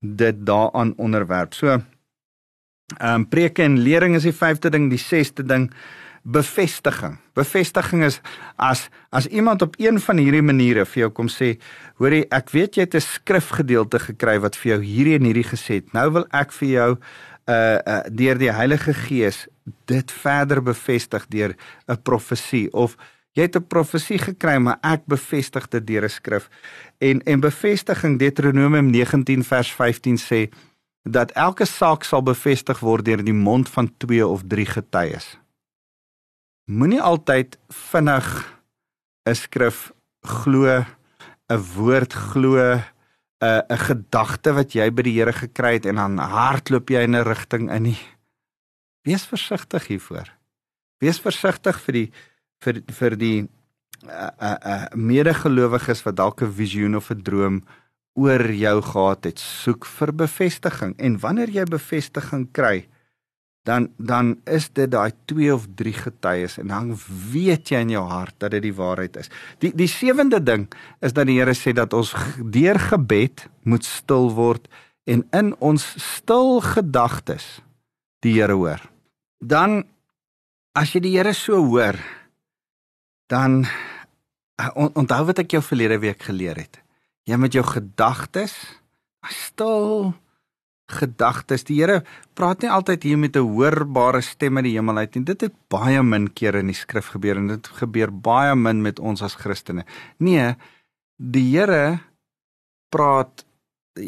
dit 0.00 0.46
daaraan 0.46 0.94
onderwerp. 0.96 1.54
So 1.54 1.66
ehm 1.66 1.82
um, 3.00 3.28
preke 3.28 3.62
en 3.62 3.78
lering 3.78 4.14
is 4.14 4.22
die 4.22 4.32
vyfde 4.32 4.70
ding, 4.70 4.90
die 4.90 4.98
sesde 4.98 5.42
ding 5.42 5.72
bevestiging. 6.24 7.18
Bevestiging 7.36 8.04
is 8.04 8.20
as 8.56 8.88
as 9.10 9.26
iemand 9.28 9.62
op 9.62 9.74
een 9.78 10.00
van 10.00 10.18
hierdie 10.18 10.42
maniere 10.42 10.86
vir 10.88 11.04
jou 11.04 11.10
kom 11.12 11.28
sê, 11.28 11.54
hoorie, 12.00 12.24
ek 12.32 12.50
weet 12.50 12.76
jy 12.76 12.86
het 12.86 12.94
'n 12.94 13.00
skrifgedeelte 13.00 13.98
gekry 13.98 14.38
wat 14.40 14.56
vir 14.56 14.72
jou 14.72 14.80
hierdie 14.82 15.14
en 15.18 15.24
hierdie 15.24 15.44
gesê 15.44 15.74
het. 15.80 15.92
Nou 15.92 16.10
wil 16.10 16.26
ek 16.32 16.52
vir 16.52 16.68
jou 16.68 16.90
uh 17.46 17.78
uh 17.86 18.00
deur 18.08 18.38
die 18.38 18.52
Heilige 18.52 18.94
Gees 18.94 19.46
dit 19.86 20.10
verder 20.10 20.62
bevestig 20.62 21.26
deur 21.28 21.54
'n 21.88 22.02
profesie 22.02 22.72
of 22.72 22.96
jy 23.34 23.42
het 23.42 23.56
'n 23.56 23.66
profesie 23.66 24.18
gekry 24.18 24.56
maar 24.58 24.78
ek 24.82 25.04
bevestig 25.06 25.68
dit 25.68 25.86
deur 25.86 26.04
'n 26.04 26.08
skrif. 26.08 26.48
En 26.98 27.20
en 27.22 27.40
bevestiging 27.40 28.18
Deuteronomium 28.18 28.90
19 28.90 29.44
vers 29.44 29.72
15 29.72 30.16
sê 30.16 30.48
dat 31.02 31.30
elke 31.32 31.64
saak 31.64 32.04
sal 32.04 32.22
bevestig 32.22 32.80
word 32.80 33.04
deur 33.04 33.24
die 33.24 33.32
mond 33.32 33.68
van 33.68 33.92
2 33.98 34.26
of 34.26 34.42
3 34.48 34.66
getuies 34.66 35.43
moenie 36.66 37.02
altyd 37.02 37.58
vinnig 37.68 38.28
'n 39.28 39.34
skrif 39.34 39.92
glo, 40.22 40.84
'n 41.48 41.60
woord 41.76 42.12
glo, 42.12 42.56
'n 42.56 43.62
'n 43.68 43.78
gedagte 43.78 44.52
wat 44.52 44.72
jy 44.72 44.90
by 44.90 45.02
die 45.02 45.18
Here 45.18 45.32
gekry 45.32 45.74
het 45.74 45.86
en 45.86 45.96
dan 45.96 46.18
hardloop 46.18 46.90
jy 46.90 47.02
in 47.04 47.16
'n 47.16 47.24
rigting 47.24 47.70
in 47.70 47.82
nie. 47.82 48.00
Wees 49.04 49.26
versigtig 49.26 49.86
hiervoor. 49.86 50.28
Wees 51.00 51.20
versigtig 51.20 51.80
vir 51.80 51.92
die 51.92 52.12
vir 52.64 52.82
vir 52.88 53.16
die 53.16 53.48
uh, 54.08 54.30
uh, 54.40 54.56
uh, 54.64 54.86
medegelowiges 54.94 56.04
wat 56.04 56.16
dalk 56.16 56.42
'n 56.42 56.52
visioen 56.52 56.96
of 56.96 57.10
'n 57.10 57.22
droom 57.22 57.64
oor 58.14 58.52
jou 58.52 58.82
gehad 58.82 59.24
het. 59.24 59.38
Soek 59.38 59.84
vir 59.84 60.12
bevestiging 60.12 60.94
en 60.98 61.18
wanneer 61.18 61.50
jy 61.50 61.64
bevestiging 61.64 62.48
kry, 62.52 62.88
dan 63.64 63.88
dan 63.96 64.34
is 64.44 64.68
dit 64.76 64.90
daai 64.92 65.12
2 65.24 65.52
of 65.54 65.66
3 65.76 65.92
getuies 65.96 66.58
en 66.60 66.68
dan 66.68 66.92
weet 67.32 67.70
jy 67.72 67.80
in 67.86 67.94
jou 67.96 68.04
hart 68.08 68.36
dat 68.38 68.52
dit 68.52 68.62
die 68.66 68.76
waarheid 68.76 69.16
is. 69.16 69.30
Die 69.64 69.72
die 69.72 69.88
sewende 69.88 70.42
ding 70.42 70.66
is 71.00 71.16
dat 71.16 71.26
die 71.30 71.38
Here 71.40 71.54
sê 71.56 71.72
dat 71.72 71.96
ons 71.96 72.12
deur 72.38 72.78
gebed 72.90 73.46
moet 73.64 73.84
stil 73.84 74.28
word 74.36 74.68
en 75.08 75.24
in 75.32 75.54
ons 75.64 75.84
stil 76.00 76.60
gedagtes 76.60 77.64
die 78.24 78.36
Here 78.36 78.56
hoor. 78.56 78.84
Dan 79.40 79.82
as 80.76 80.92
jy 80.92 81.00
die 81.06 81.14
Here 81.16 81.32
so 81.32 81.62
hoor, 81.64 81.96
dan 83.32 83.64
uh, 83.64 84.70
onthou 84.76 85.22
wat 85.30 85.40
ek 85.40 85.56
jou 85.56 85.62
verlede 85.64 85.98
week 86.02 86.28
geleer 86.28 86.60
het. 86.60 86.80
Jy 87.24 87.40
met 87.40 87.56
jou 87.56 87.64
gedagtes 87.64 88.52
stil 89.24 90.12
gedagtes. 90.92 91.64
Die 91.64 91.78
Here 91.80 92.02
praat 92.36 92.62
nie 92.62 92.70
altyd 92.70 93.02
hier 93.02 93.18
met 93.18 93.36
'n 93.36 93.46
hoorbare 93.56 94.20
stem 94.20 94.56
uit 94.56 94.64
die 94.64 94.76
hemel 94.76 94.96
uit 94.96 95.14
nie. 95.14 95.24
Dit 95.24 95.40
het 95.40 95.54
baie 95.68 96.02
min 96.02 96.32
kere 96.32 96.58
in 96.58 96.66
die 96.66 96.74
skrif 96.74 97.08
gebeur 97.08 97.36
en 97.36 97.46
dit 97.46 97.68
gebeur 97.68 98.10
baie 98.12 98.54
min 98.54 98.82
met 98.82 98.98
ons 98.98 99.22
as 99.22 99.34
Christene. 99.34 99.84
Nee, 100.18 100.54
die 101.16 101.56
Here 101.56 102.00
praat 102.90 103.44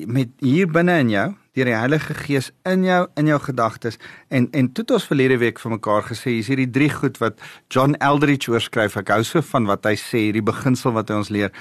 met 0.06 0.28
hier 0.42 0.66
binne 0.66 0.98
in 0.98 1.10
jou, 1.10 1.34
deur 1.54 1.64
die 1.64 1.74
Heilige 1.74 2.14
Gees 2.14 2.50
in 2.64 2.84
jou 2.84 3.06
in 3.16 3.26
jou 3.26 3.38
gedagtes 3.38 3.98
en 4.28 4.48
en 4.52 4.72
toe 4.72 4.82
het 4.82 4.90
ons 4.90 5.06
verlede 5.06 5.38
week 5.38 5.58
vir 5.58 5.70
mekaar 5.70 6.02
gesê, 6.02 6.30
hier's 6.30 6.48
hierdie 6.48 6.70
drie 6.70 6.90
goed 6.90 7.18
wat 7.18 7.40
John 7.70 7.94
Eldridge 7.94 8.50
oorskryf. 8.50 8.96
Ek 8.96 9.08
hou 9.08 9.22
so 9.22 9.40
van 9.40 9.66
wat 9.66 9.84
hy 9.84 9.94
sê, 9.94 10.18
hierdie 10.28 10.42
beginsel 10.42 10.92
wat 10.92 11.08
hy 11.08 11.16
ons 11.16 11.30
leer. 11.30 11.52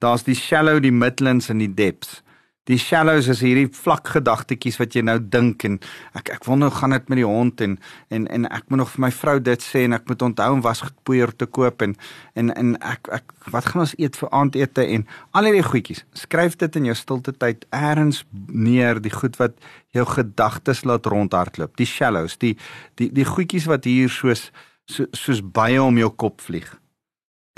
Daar's 0.00 0.24
die 0.24 0.34
shallow, 0.34 0.80
die 0.80 0.92
midlands 0.92 1.50
en 1.50 1.58
die 1.58 1.74
depths. 1.74 2.22
Die 2.70 2.78
shallows 2.78 3.26
is 3.32 3.40
hierdie 3.42 3.66
vlak 3.74 4.12
gedagtetjies 4.14 4.76
wat 4.78 4.94
jy 4.94 5.02
nou 5.02 5.16
dink 5.18 5.64
en 5.66 5.78
ek 6.18 6.28
ek 6.36 6.44
wonder 6.46 6.70
hoe 6.70 6.78
gaan 6.78 6.94
dit 6.94 7.08
met 7.10 7.18
die 7.18 7.26
hond 7.26 7.62
en 7.64 7.72
en 8.14 8.28
en 8.30 8.46
ek 8.46 8.68
moet 8.70 8.82
nog 8.82 8.92
vir 8.92 9.02
my 9.06 9.10
vrou 9.14 9.34
dit 9.42 9.64
sê 9.64 9.82
en 9.88 9.96
ek 9.96 10.06
moet 10.06 10.22
onthou 10.22 10.46
om 10.54 10.62
wasgoedpoeier 10.62 11.32
te 11.34 11.48
koop 11.50 11.82
en 11.82 11.96
en 12.38 12.52
en 12.54 12.76
ek 12.92 13.10
ek 13.16 13.34
wat 13.50 13.66
gaan 13.72 13.82
ons 13.82 13.94
eet 13.98 14.18
vir 14.20 14.30
aandete 14.38 14.84
en 14.86 15.06
al 15.34 15.48
hierdie 15.48 15.66
goedjies. 15.66 16.04
Skryf 16.14 16.54
dit 16.60 16.78
in 16.78 16.86
jou 16.92 16.94
stilte 17.00 17.34
tyd 17.34 17.66
eers 17.74 18.22
neer 18.46 19.02
die 19.02 19.14
goed 19.14 19.40
wat 19.42 19.58
jou 19.96 20.06
gedagtes 20.06 20.84
laat 20.86 21.10
rondhardloop. 21.10 21.74
Die 21.80 21.88
shallows, 21.90 22.38
die 22.38 22.54
die 23.02 23.10
die 23.10 23.26
goedjies 23.26 23.66
wat 23.66 23.88
hier 23.88 24.12
soos 24.12 24.50
so, 24.86 25.10
soos 25.10 25.42
baie 25.42 25.82
om 25.82 25.98
jou 25.98 26.12
kop 26.14 26.38
vlieg. 26.46 26.70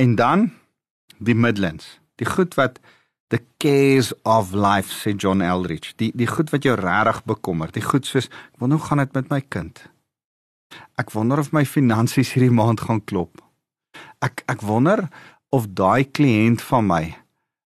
En 0.00 0.16
dan 0.16 0.50
die 1.20 1.36
midlands, 1.36 1.98
die 2.16 2.28
goed 2.28 2.56
wat 2.56 2.80
the 3.32 3.40
cares 3.62 4.12
of 4.28 4.52
life 4.52 4.92
sê 4.92 5.14
John 5.16 5.44
Eldridge 5.44 5.96
die 6.00 6.12
die 6.14 6.28
goed 6.30 6.52
wat 6.52 6.68
jou 6.68 6.76
regtig 6.78 7.22
bekommer 7.32 7.72
die 7.72 7.84
goed 7.84 8.08
soos 8.08 8.28
ek 8.28 8.60
wonder 8.60 8.80
hoe 8.80 8.88
gaan 8.88 9.04
dit 9.04 9.16
met 9.18 9.32
my 9.32 9.40
kind 9.40 9.86
ek 11.00 11.14
wonder 11.16 11.40
of 11.40 11.52
my 11.56 11.64
finansies 11.68 12.34
hierdie 12.36 12.54
maand 12.54 12.84
gaan 12.88 13.00
klop 13.04 13.42
ek 14.24 14.44
ek 14.52 14.64
wonder 14.66 15.08
of 15.52 15.68
daai 15.76 16.04
kliënt 16.08 16.64
van 16.64 16.86
my 16.88 17.04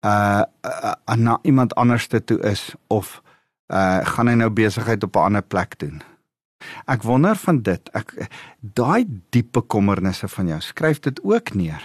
uh, 0.04 0.42
uh, 0.66 0.94
uh 0.94 1.16
na 1.16 1.38
iemand 1.42 1.74
anders 1.74 2.06
toe 2.08 2.38
is 2.42 2.72
of 2.86 3.20
uh 3.72 4.00
gaan 4.14 4.28
hy 4.28 4.34
nou 4.38 4.50
besigheid 4.50 5.02
op 5.04 5.16
'n 5.16 5.26
ander 5.26 5.42
plek 5.42 5.78
doen. 5.78 6.02
Ek 6.86 7.02
wonder 7.02 7.36
van 7.36 7.62
dit. 7.62 7.88
Ek 7.92 8.28
daai 8.60 9.04
diepe 9.30 9.60
kommernisse 9.60 10.28
van 10.28 10.46
jou, 10.46 10.60
skryf 10.60 11.00
dit 11.00 11.22
ook 11.22 11.54
neer 11.54 11.82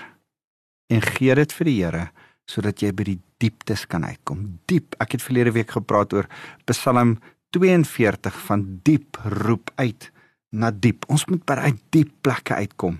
en 0.87 1.01
gee 1.01 1.35
dit 1.35 1.53
vir 1.53 1.65
die 1.65 1.83
Here 1.83 2.11
sodat 2.45 2.81
jy 2.81 2.91
by 2.93 3.03
die 3.03 3.21
dieptes 3.39 3.85
kan 3.87 4.05
uitkom. 4.05 4.59
Diep. 4.69 4.95
Ek 5.01 5.15
het 5.15 5.23
verlede 5.23 5.53
week 5.55 5.71
gepraat 5.77 6.13
oor 6.13 6.27
Psalm 6.69 7.17
42 7.55 8.35
van 8.45 8.65
diep 8.85 9.17
roep 9.41 9.71
uit 9.75 10.11
na 10.53 10.71
diep. 10.71 11.07
Ons 11.09 11.25
moet 11.29 11.41
by 11.45 11.57
daai 11.57 11.79
diep 11.93 12.11
plekke 12.25 12.59
uitkom. 12.59 12.99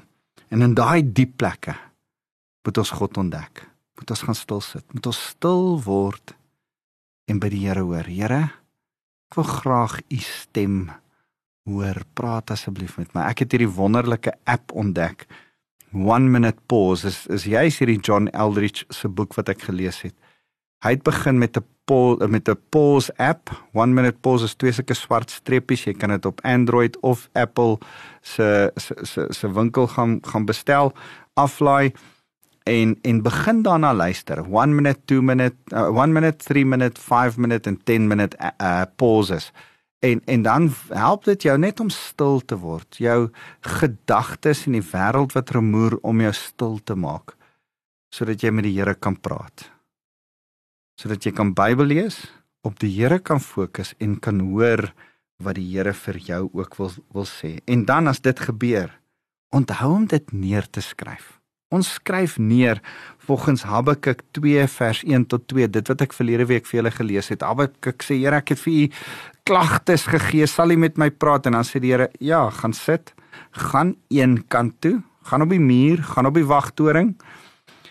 En 0.49 0.65
in 0.65 0.73
daai 0.77 1.03
diep 1.05 1.37
plekke 1.37 1.75
moet 2.65 2.81
ons 2.81 2.93
God 2.97 3.17
ontdek. 3.21 3.65
Moet 3.99 4.15
ons 4.15 4.23
gaan 4.27 4.37
stil 4.37 4.61
sit. 4.63 4.85
Moet 4.93 5.11
ons 5.11 5.19
stil 5.33 5.67
word 5.85 6.33
en 7.29 7.41
by 7.41 7.51
die 7.53 7.61
Here 7.67 7.83
hoor. 7.85 8.07
Here, 8.09 8.41
ek 9.29 9.37
wil 9.37 9.47
graag 9.49 9.99
u 10.09 10.19
stem 10.23 10.79
hoor. 11.69 12.01
Praat 12.17 12.55
asseblief 12.55 12.97
met 12.97 13.13
my. 13.13 13.27
Ek 13.29 13.43
het 13.43 13.53
hierdie 13.53 13.69
wonderlike 13.69 14.33
app 14.49 14.73
ontdek. 14.73 15.27
One 15.93 16.29
minute 16.29 16.61
pause 16.69 17.09
is 17.09 17.23
is 17.33 17.47
juist 17.49 17.81
hierdie 17.81 17.99
John 18.01 18.29
Eldridge 18.33 18.85
se 18.93 19.09
boek 19.09 19.37
wat 19.37 19.49
ek 19.53 19.67
gelees 19.69 20.01
het. 20.05 20.15
Hy 20.79 20.95
het 20.95 21.03
begin 21.03 21.37
met 21.37 21.57
'n 21.57 21.65
pause 21.89 22.27
met 22.27 22.47
'n 22.49 22.59
pause 22.69 23.13
app. 23.17 23.49
One 23.73 23.93
minute 23.93 24.17
pause 24.19 24.43
is 24.43 24.55
twee 24.55 24.71
sulke 24.71 24.93
swart 24.93 25.31
streepies. 25.31 25.83
Jy 25.83 25.93
kan 25.93 26.09
dit 26.09 26.25
op 26.25 26.41
Android 26.41 26.99
of 26.99 27.29
Apple 27.33 27.77
se 28.21 28.71
se 28.75 28.95
se 29.01 29.25
se 29.29 29.51
winkel 29.53 29.87
gaan 29.87 30.19
gaan 30.21 30.45
bestel. 30.45 30.93
Aflaai 31.33 31.93
en 32.63 32.97
en 33.01 33.21
begin 33.21 33.61
daarna 33.61 33.93
luister. 33.93 34.37
1 34.37 34.75
minute, 34.75 34.99
2 35.05 35.21
minute, 35.21 35.55
1 35.67 35.93
uh, 35.93 36.05
minute, 36.05 36.45
3 36.45 36.65
minute, 36.65 37.01
5 37.01 37.37
minute 37.37 37.69
en 37.69 37.83
10 37.83 38.07
minute 38.07 38.37
uh, 38.41 38.47
uh, 38.61 38.81
pauses. 38.95 39.51
En 39.99 40.21
en 40.25 40.41
dan 40.41 40.73
help 40.89 41.23
dit 41.23 41.41
jou 41.41 41.57
net 41.57 41.79
om 41.79 41.89
stil 41.89 42.41
te 42.45 42.57
word. 42.57 42.95
Jou 42.97 43.29
gedagtes 43.59 44.65
in 44.65 44.71
die 44.71 44.87
wêreld 44.91 45.31
wat 45.31 45.49
rumoer 45.49 45.97
om 46.01 46.21
jou 46.21 46.33
stil 46.33 46.79
te 46.83 46.95
maak 46.95 47.37
sodat 48.09 48.41
jy 48.41 48.49
met 48.49 48.63
die 48.63 48.73
Here 48.73 48.95
kan 48.95 49.19
praat. 49.19 49.78
Sodat 50.99 51.23
jy 51.23 51.31
kan 51.31 51.53
Bybel 51.55 51.87
lees, 51.93 52.17
op 52.67 52.75
die 52.81 52.89
Here 52.91 53.21
kan 53.23 53.39
fokus 53.39 53.93
en 54.03 54.17
kan 54.19 54.41
hoor 54.49 54.89
wat 55.39 55.55
die 55.55 55.69
Here 55.69 55.93
vir 55.95 56.17
jou 56.19 56.41
ook 56.59 56.75
wil 56.75 56.91
wil 57.15 57.27
sê. 57.29 57.59
En 57.71 57.85
dan 57.87 58.11
as 58.11 58.19
dit 58.19 58.35
gebeur, 58.35 58.91
onthou 59.55 59.93
om 59.95 60.09
dit 60.11 60.33
neer 60.35 60.67
te 60.67 60.83
skryf. 60.83 61.37
Ons 61.71 61.93
skryf 62.01 62.35
neer 62.41 62.81
volgens 63.23 63.63
Habakuk 63.63 64.25
2 64.35 64.67
vers 64.75 65.03
1 65.07 65.27
tot 65.31 65.47
2 65.47 65.69
dit 65.71 65.91
wat 65.93 66.03
ek 66.03 66.17
verlede 66.17 66.49
week 66.49 66.67
vir 66.67 66.81
julle 66.81 66.91
gelees 66.91 67.31
het. 67.31 67.47
Habakuk 67.47 68.03
sê 68.03 68.19
Here, 68.19 68.43
ek 68.43 68.57
het 68.57 68.63
vir 68.65 68.73
u 68.73 68.85
klagtes 69.47 70.09
gegee, 70.11 70.51
sal 70.51 70.75
u 70.75 70.81
met 70.83 70.99
my 70.99 71.07
praat 71.15 71.47
en 71.47 71.55
dan 71.55 71.67
sê 71.69 71.79
die 71.79 71.93
Here, 71.93 72.09
ja, 72.19 72.49
gaan 72.59 72.75
sit, 72.75 73.15
gaan 73.69 73.95
een 74.11 74.41
kant 74.51 74.81
toe, 74.83 74.97
gaan 75.31 75.47
op 75.47 75.55
die 75.55 75.63
muur, 75.63 76.03
gaan 76.11 76.27
op 76.27 76.35
die 76.35 76.49
wagtoring. 76.49 77.15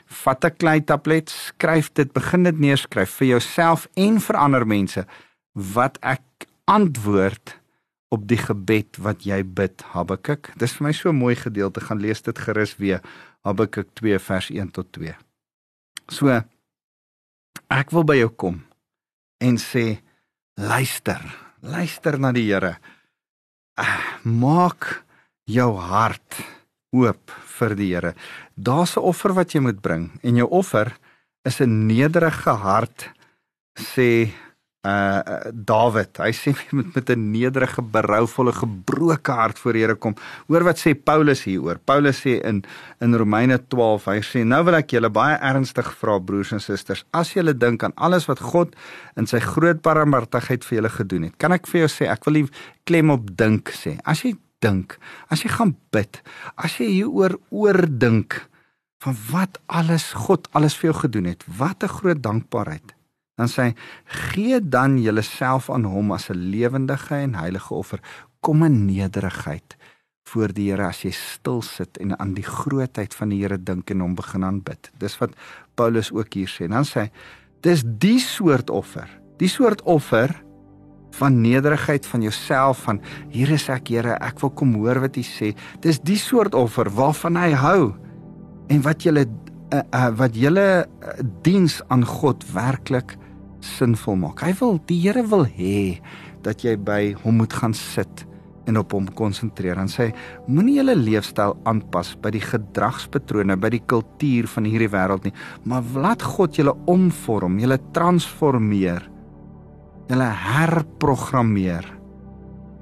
Vat 0.08 0.44
'n 0.44 0.56
klei 0.56 0.80
tablet, 0.80 1.30
skryf 1.30 1.92
dit, 1.92 2.12
begin 2.12 2.42
dit 2.42 2.58
neerskryf 2.58 3.10
vir 3.20 3.28
jouself 3.28 3.88
en 3.94 4.20
vir 4.20 4.36
ander 4.36 4.66
mense 4.66 5.06
wat 5.52 5.98
ek 6.00 6.46
antwoord 6.64 7.56
op 8.08 8.24
die 8.28 8.40
gebed 8.40 8.96
wat 9.04 9.24
jy 9.26 9.42
bid 9.44 9.82
Habakuk. 9.92 10.52
Dis 10.56 10.72
vir 10.76 10.86
my 10.88 10.92
so 10.92 11.10
'n 11.10 11.16
mooi 11.16 11.36
gedeelte. 11.36 11.80
Gaan 11.80 12.00
lees 12.00 12.22
dit 12.22 12.38
gerus 12.38 12.76
weer. 12.76 13.00
Habakuk 13.44 13.94
2 13.94 14.18
vers 14.18 14.50
1 14.50 14.70
tot 14.70 14.92
2. 14.92 15.14
So 16.08 16.42
ek 17.68 17.90
wil 17.90 18.04
by 18.04 18.16
jou 18.16 18.28
kom 18.28 18.64
en 19.40 19.56
sê 19.56 20.00
luister. 20.56 21.20
Luister 21.60 22.18
na 22.18 22.32
die 22.32 22.52
Here. 22.52 22.78
Ah, 23.76 24.18
maak 24.24 25.04
jou 25.44 25.76
hart 25.76 26.57
oop 26.96 27.32
vir 27.58 27.74
die 27.76 27.92
Here. 27.94 28.14
Daar's 28.56 28.96
'n 28.96 29.00
offer 29.00 29.32
wat 29.34 29.54
jy 29.54 29.60
moet 29.60 29.80
bring 29.80 30.10
en 30.22 30.36
jou 30.36 30.48
offer 30.48 30.92
is 31.44 31.60
'n 31.60 31.86
nederige 31.86 32.50
hart 32.50 33.10
sê 33.78 34.30
uh 34.86 35.50
Dawid, 35.52 36.16
hy 36.22 36.30
sê 36.32 36.54
met 36.72 36.94
met 36.94 37.10
'n 37.10 37.30
nederige, 37.30 37.82
berouvolle, 37.82 38.52
gebroke 38.52 39.32
hart 39.32 39.58
voor 39.58 39.72
die 39.72 39.82
Here 39.82 39.94
kom. 39.94 40.14
Hoor 40.46 40.64
wat 40.64 40.78
sê 40.78 40.94
Paulus 40.94 41.44
hieroor. 41.44 41.78
Paulus 41.84 42.20
sê 42.24 42.40
in 42.44 42.64
in 43.00 43.14
Romeine 43.14 43.58
12, 43.68 44.04
hy 44.04 44.20
sê 44.20 44.44
nou 44.44 44.62
wil 44.64 44.74
ek 44.74 44.90
julle 44.90 45.10
baie 45.10 45.36
ernstig 45.40 45.92
vra 46.00 46.18
broers 46.18 46.52
en 46.52 46.60
susters, 46.60 47.04
as 47.12 47.34
julle 47.34 47.54
dink 47.54 47.82
aan 47.82 47.92
alles 47.96 48.26
wat 48.26 48.38
God 48.38 48.76
in 49.16 49.26
sy 49.26 49.40
groot 49.40 49.82
barmhartigheid 49.82 50.64
vir 50.64 50.76
julle 50.78 50.90
gedoen 50.90 51.22
het. 51.24 51.36
Kan 51.38 51.52
ek 51.52 51.66
vir 51.66 51.80
jou 51.80 51.88
sê, 51.88 52.08
ek 52.08 52.24
wil 52.24 52.34
nie 52.34 52.48
klem 52.84 53.10
op 53.10 53.36
dink 53.36 53.70
sê. 53.70 53.98
As 54.04 54.22
jy 54.22 54.36
dink, 54.58 54.98
as 55.30 55.42
jy 55.42 55.50
gaan 55.50 55.76
bid, 55.90 56.22
as 56.56 56.78
jy 56.78 56.86
hieroor 56.98 57.38
oordink 57.50 58.48
van 59.04 59.16
wat 59.30 59.60
alles 59.66 60.12
God 60.26 60.48
alles 60.52 60.74
vir 60.74 60.90
jou 60.90 61.00
gedoen 61.04 61.24
het, 61.30 61.44
wat 61.46 61.82
'n 61.82 61.88
groot 61.88 62.22
dankbaarheid 62.22 62.98
dan 63.38 63.50
sê 63.50 63.68
hy 63.68 63.74
gee 64.32 64.58
dan 64.58 64.98
julleself 64.98 65.70
aan 65.70 65.86
hom 65.86 66.10
as 66.12 66.28
'n 66.30 66.50
lewendige 66.50 67.14
en 67.14 67.34
heilige 67.34 67.74
offer. 67.74 68.00
Kom 68.40 68.64
in 68.64 68.86
nederigheid 68.86 69.76
voor 70.28 70.52
die 70.52 70.70
Here 70.70 70.86
as 70.86 71.02
jy 71.02 71.10
stil 71.10 71.62
sit 71.62 71.98
en 71.98 72.18
aan 72.18 72.34
die 72.34 72.44
grootheid 72.44 73.14
van 73.14 73.28
die 73.28 73.40
Here 73.42 73.58
dink 73.62 73.90
en 73.90 74.00
hom 74.00 74.14
begin 74.14 74.44
aanbid. 74.44 74.90
Dis 74.98 75.18
wat 75.18 75.30
Paulus 75.74 76.12
ook 76.12 76.34
hier 76.34 76.48
sê. 76.48 76.68
Dan 76.68 76.84
sê 76.84 77.00
hy 77.00 77.10
dis 77.60 77.82
die 77.86 78.18
soort 78.18 78.70
offer. 78.70 79.08
Die 79.38 79.48
soort 79.48 79.82
offer 79.82 80.34
van 81.18 81.40
nederigheid 81.42 82.06
van 82.06 82.22
jouself 82.22 82.84
van 82.86 83.00
hier 83.32 83.50
is 83.54 83.68
ek 83.72 83.90
Here 83.92 84.18
ek 84.22 84.40
wil 84.42 84.52
kom 84.54 84.74
hoor 84.78 85.00
wat 85.04 85.16
u 85.18 85.24
sê 85.26 85.54
dis 85.84 86.00
die 86.00 86.18
soort 86.20 86.54
offer 86.58 86.90
waarvan 86.94 87.38
hy 87.40 87.50
hou 87.58 87.82
en 88.68 88.82
wat 88.84 89.06
julle 89.06 89.24
uh, 89.26 89.82
uh, 89.82 90.08
wat 90.18 90.36
julle 90.36 90.68
uh, 90.84 91.18
diens 91.46 91.80
aan 91.88 92.04
God 92.06 92.44
werklik 92.52 93.16
sinvol 93.64 94.18
maak. 94.20 94.44
Hy 94.44 94.54
wil 94.60 94.78
die 94.86 95.00
Here 95.02 95.24
wil 95.26 95.46
hê 95.58 95.98
dat 96.46 96.62
jy 96.64 96.76
by 96.78 97.14
hom 97.24 97.40
moet 97.42 97.54
gaan 97.58 97.74
sit 97.74 98.24
en 98.68 98.76
op 98.76 98.92
hom 98.92 99.08
konsentreer. 99.16 99.80
En 99.80 99.88
sê 99.90 100.10
moenie 100.46 100.76
julle 100.78 100.94
leefstyl 100.98 101.56
aanpas 101.68 102.12
by 102.22 102.32
die 102.36 102.44
gedragspatrone, 102.44 103.56
by 103.56 103.72
die 103.72 103.82
kultuur 103.88 104.48
van 104.52 104.68
hierdie 104.68 104.90
wêreld 104.92 105.28
nie, 105.28 105.34
maar 105.64 105.86
laat 105.96 106.24
God 106.36 106.58
julle 106.60 106.76
omvorm, 106.90 107.58
julle 107.62 107.80
transformeer. 107.96 109.08
Julle 110.08 110.28
herprogrammeer 110.32 111.84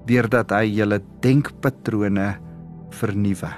deurdat 0.06 0.52
hy 0.54 0.68
julle 0.70 1.00
denkpatrone 1.24 2.28
vernuwe. 2.94 3.50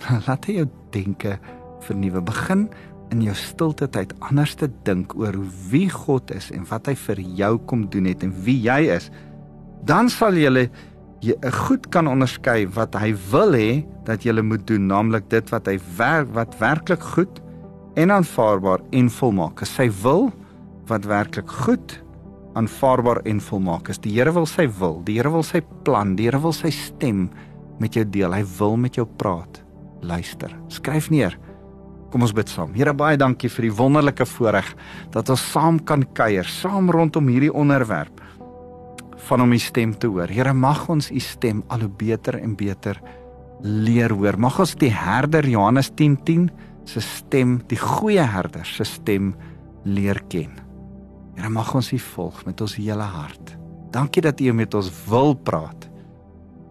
Laat 0.26 0.48
hy 0.48 0.58
jou 0.60 0.66
denke 0.92 1.38
vernuwe. 1.86 2.20
Begin 2.28 2.66
in 3.10 3.24
jou 3.24 3.34
stilte 3.34 3.88
tyd 3.90 4.12
anders 4.28 4.52
te 4.60 4.68
dink 4.86 5.16
oor 5.18 5.34
wie 5.70 5.88
God 5.90 6.30
is 6.34 6.50
en 6.54 6.66
wat 6.70 6.90
hy 6.90 6.94
vir 7.06 7.22
jou 7.40 7.54
kom 7.70 7.86
doen 7.90 8.06
het 8.10 8.22
en 8.26 8.34
wie 8.44 8.58
jy 8.62 8.84
is, 8.92 9.08
dan 9.88 10.12
sal 10.12 10.36
jy 10.38 10.68
jy 11.20 11.36
goed 11.66 11.88
kan 11.92 12.08
onderskei 12.08 12.64
wat 12.76 12.94
hy 12.96 13.10
wil 13.32 13.52
hê 13.56 13.82
dat 14.06 14.24
jy 14.24 14.32
moet 14.40 14.62
doen, 14.68 14.86
naamlik 14.88 15.26
dit 15.32 15.50
wat 15.52 15.66
hy 15.68 15.76
werk 15.98 16.30
wat 16.36 16.54
werklik 16.60 17.02
goed 17.16 17.42
en 18.00 18.12
aanvaarbaar 18.14 18.80
en 18.96 19.10
volmaak 19.12 19.60
is. 19.64 19.74
Sy 19.74 19.90
wil 20.00 20.30
wat 20.88 21.04
werklik 21.04 21.50
goed, 21.64 21.98
aanvaarbaar 22.60 23.22
en 23.28 23.40
volmaak 23.40 23.90
is. 23.92 24.00
Die 24.04 24.12
Here 24.16 24.32
wil 24.36 24.46
sy 24.48 24.66
wil, 24.80 25.00
die 25.06 25.18
Here 25.18 25.32
wil 25.32 25.44
sy 25.46 25.62
plan, 25.86 26.14
die 26.18 26.28
Here 26.28 26.40
wil 26.42 26.54
sy 26.56 26.72
stem 26.74 27.28
met 27.80 27.96
jou 27.96 28.04
deel. 28.04 28.34
Hy 28.36 28.44
wil 28.58 28.76
met 28.80 28.98
jou 29.00 29.06
praat. 29.20 29.62
Luister. 30.04 30.52
Skryf 30.72 31.10
neer. 31.12 31.36
Kom 32.10 32.24
ons 32.26 32.34
bid 32.34 32.50
saam. 32.50 32.72
Here 32.74 32.92
baie 32.96 33.18
dankie 33.20 33.50
vir 33.52 33.68
die 33.68 33.76
wonderlike 33.78 34.26
voorreg 34.26 34.72
dat 35.14 35.30
ons 35.30 35.44
saam 35.52 35.78
kan 35.86 36.02
kuier, 36.16 36.48
saam 36.48 36.90
rondom 36.90 37.28
hierdie 37.30 37.52
onderwerp 37.54 38.20
van 39.28 39.44
om 39.44 39.52
u 39.52 39.58
stem 39.60 39.92
te 39.94 40.08
hoor. 40.10 40.32
Here 40.32 40.52
mag 40.56 40.88
ons 40.90 41.10
u 41.12 41.20
stem 41.22 41.62
al 41.68 41.84
hoe 41.84 41.92
beter 42.00 42.40
en 42.40 42.56
beter 42.58 42.98
leer 43.62 44.10
hoor. 44.16 44.38
Mag 44.40 44.58
ons 44.64 44.74
die 44.80 44.90
herder 44.90 45.46
Johannes 45.46 45.92
10:10 45.94 46.24
10, 46.24 46.50
se 46.84 47.00
stem, 47.00 47.60
die 47.68 47.78
goeie 47.78 48.24
herder 48.24 48.66
se 48.66 48.84
stem 48.84 49.34
leer 49.84 50.22
ken. 50.28 50.69
Here 51.36 51.50
mag 51.52 51.74
ons 51.74 51.92
u 51.92 51.98
volg 51.98 52.44
met 52.46 52.60
ons 52.60 52.76
hele 52.76 53.06
hart. 53.06 53.56
Dankie 53.90 54.22
dat 54.22 54.40
u 54.40 54.52
met 54.52 54.74
ons 54.74 54.90
wil 55.08 55.34
praat 55.34 55.88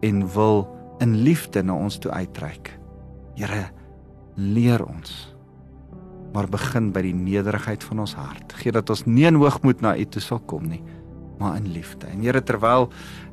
en 0.06 0.24
wil 0.34 0.64
in 1.04 1.16
liefde 1.24 1.64
na 1.64 1.76
ons 1.76 1.98
toe 2.00 2.12
uitreik. 2.12 2.72
Here 3.36 3.70
leer 4.36 4.86
ons 4.86 5.36
maar 6.30 6.46
begin 6.46 6.92
by 6.94 7.02
die 7.02 7.16
nederigheid 7.16 7.82
van 7.90 8.04
ons 8.04 8.14
hart. 8.14 8.54
Gee 8.62 8.70
dat 8.70 8.92
ons 8.94 9.02
nie 9.08 9.26
in 9.26 9.40
hoogmoed 9.42 9.82
na 9.82 9.96
U 9.98 10.04
toe 10.14 10.22
sal 10.22 10.38
kom 10.46 10.68
nie, 10.70 10.84
maar 11.40 11.56
in 11.58 11.72
liefde. 11.74 12.06
En 12.06 12.22
Here, 12.22 12.44
terwyl 12.46 12.86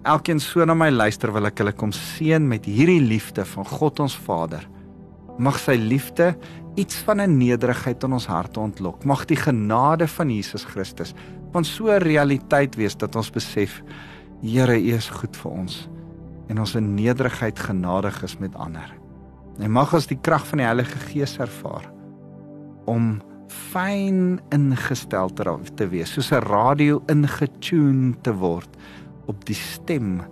elkeen 0.08 0.40
so 0.40 0.64
na 0.64 0.72
my 0.72 0.88
luister, 0.88 1.28
wil 1.34 1.44
ek 1.50 1.60
hulle 1.60 1.74
kom 1.76 1.92
seën 1.92 2.40
met 2.40 2.64
hierdie 2.64 3.02
liefde 3.04 3.44
van 3.52 3.68
God 3.68 4.00
ons 4.06 4.16
Vader 4.16 4.64
Mag 5.36 5.58
sy 5.60 5.76
liefde 5.76 6.30
iets 6.76 6.96
van 7.06 7.20
'n 7.20 7.36
nederigheid 7.36 8.02
in 8.02 8.12
ons 8.12 8.26
harte 8.26 8.60
ontlok. 8.60 9.04
Mag 9.04 9.24
die 9.24 9.36
genade 9.36 10.08
van 10.08 10.30
Jesus 10.30 10.64
Christus 10.64 11.14
van 11.52 11.64
so 11.64 11.88
'n 11.88 12.02
realiteit 12.02 12.74
wees 12.74 12.96
dat 12.96 13.16
ons 13.16 13.30
besef 13.30 13.82
Here, 14.42 14.76
U 14.76 14.92
is 14.92 15.08
goed 15.08 15.36
vir 15.36 15.50
ons 15.50 15.88
en 16.48 16.58
ons 16.58 16.74
in 16.74 16.94
nederigheid 16.94 17.58
genadig 17.58 18.22
is 18.22 18.36
met 18.38 18.54
ander. 18.54 18.92
En 19.58 19.72
mag 19.72 19.94
ons 19.94 20.06
die 20.06 20.18
krag 20.20 20.46
van 20.46 20.58
die 20.58 20.66
Heilige 20.66 20.98
Gees 21.08 21.38
ervaar 21.38 21.88
om 22.84 23.16
fyn 23.48 24.40
ingestel 24.54 25.32
te 25.32 25.88
wees, 25.88 26.12
soos 26.12 26.30
'n 26.30 26.44
radio 26.46 27.02
ingetune 27.08 28.14
te 28.22 28.34
word 28.34 28.68
op 29.26 29.44
die 29.44 29.58
stem 29.58 30.22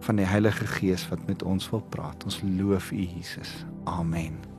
van 0.00 0.16
die 0.16 0.26
Heilige 0.26 0.66
Gees 0.66 1.08
wat 1.08 1.26
met 1.26 1.42
ons 1.42 1.70
wil 1.70 1.84
praat. 1.90 2.24
Ons 2.24 2.40
loof 2.42 2.90
U 2.92 2.96
Jesus. 2.96 3.66
Amen. 3.84 4.49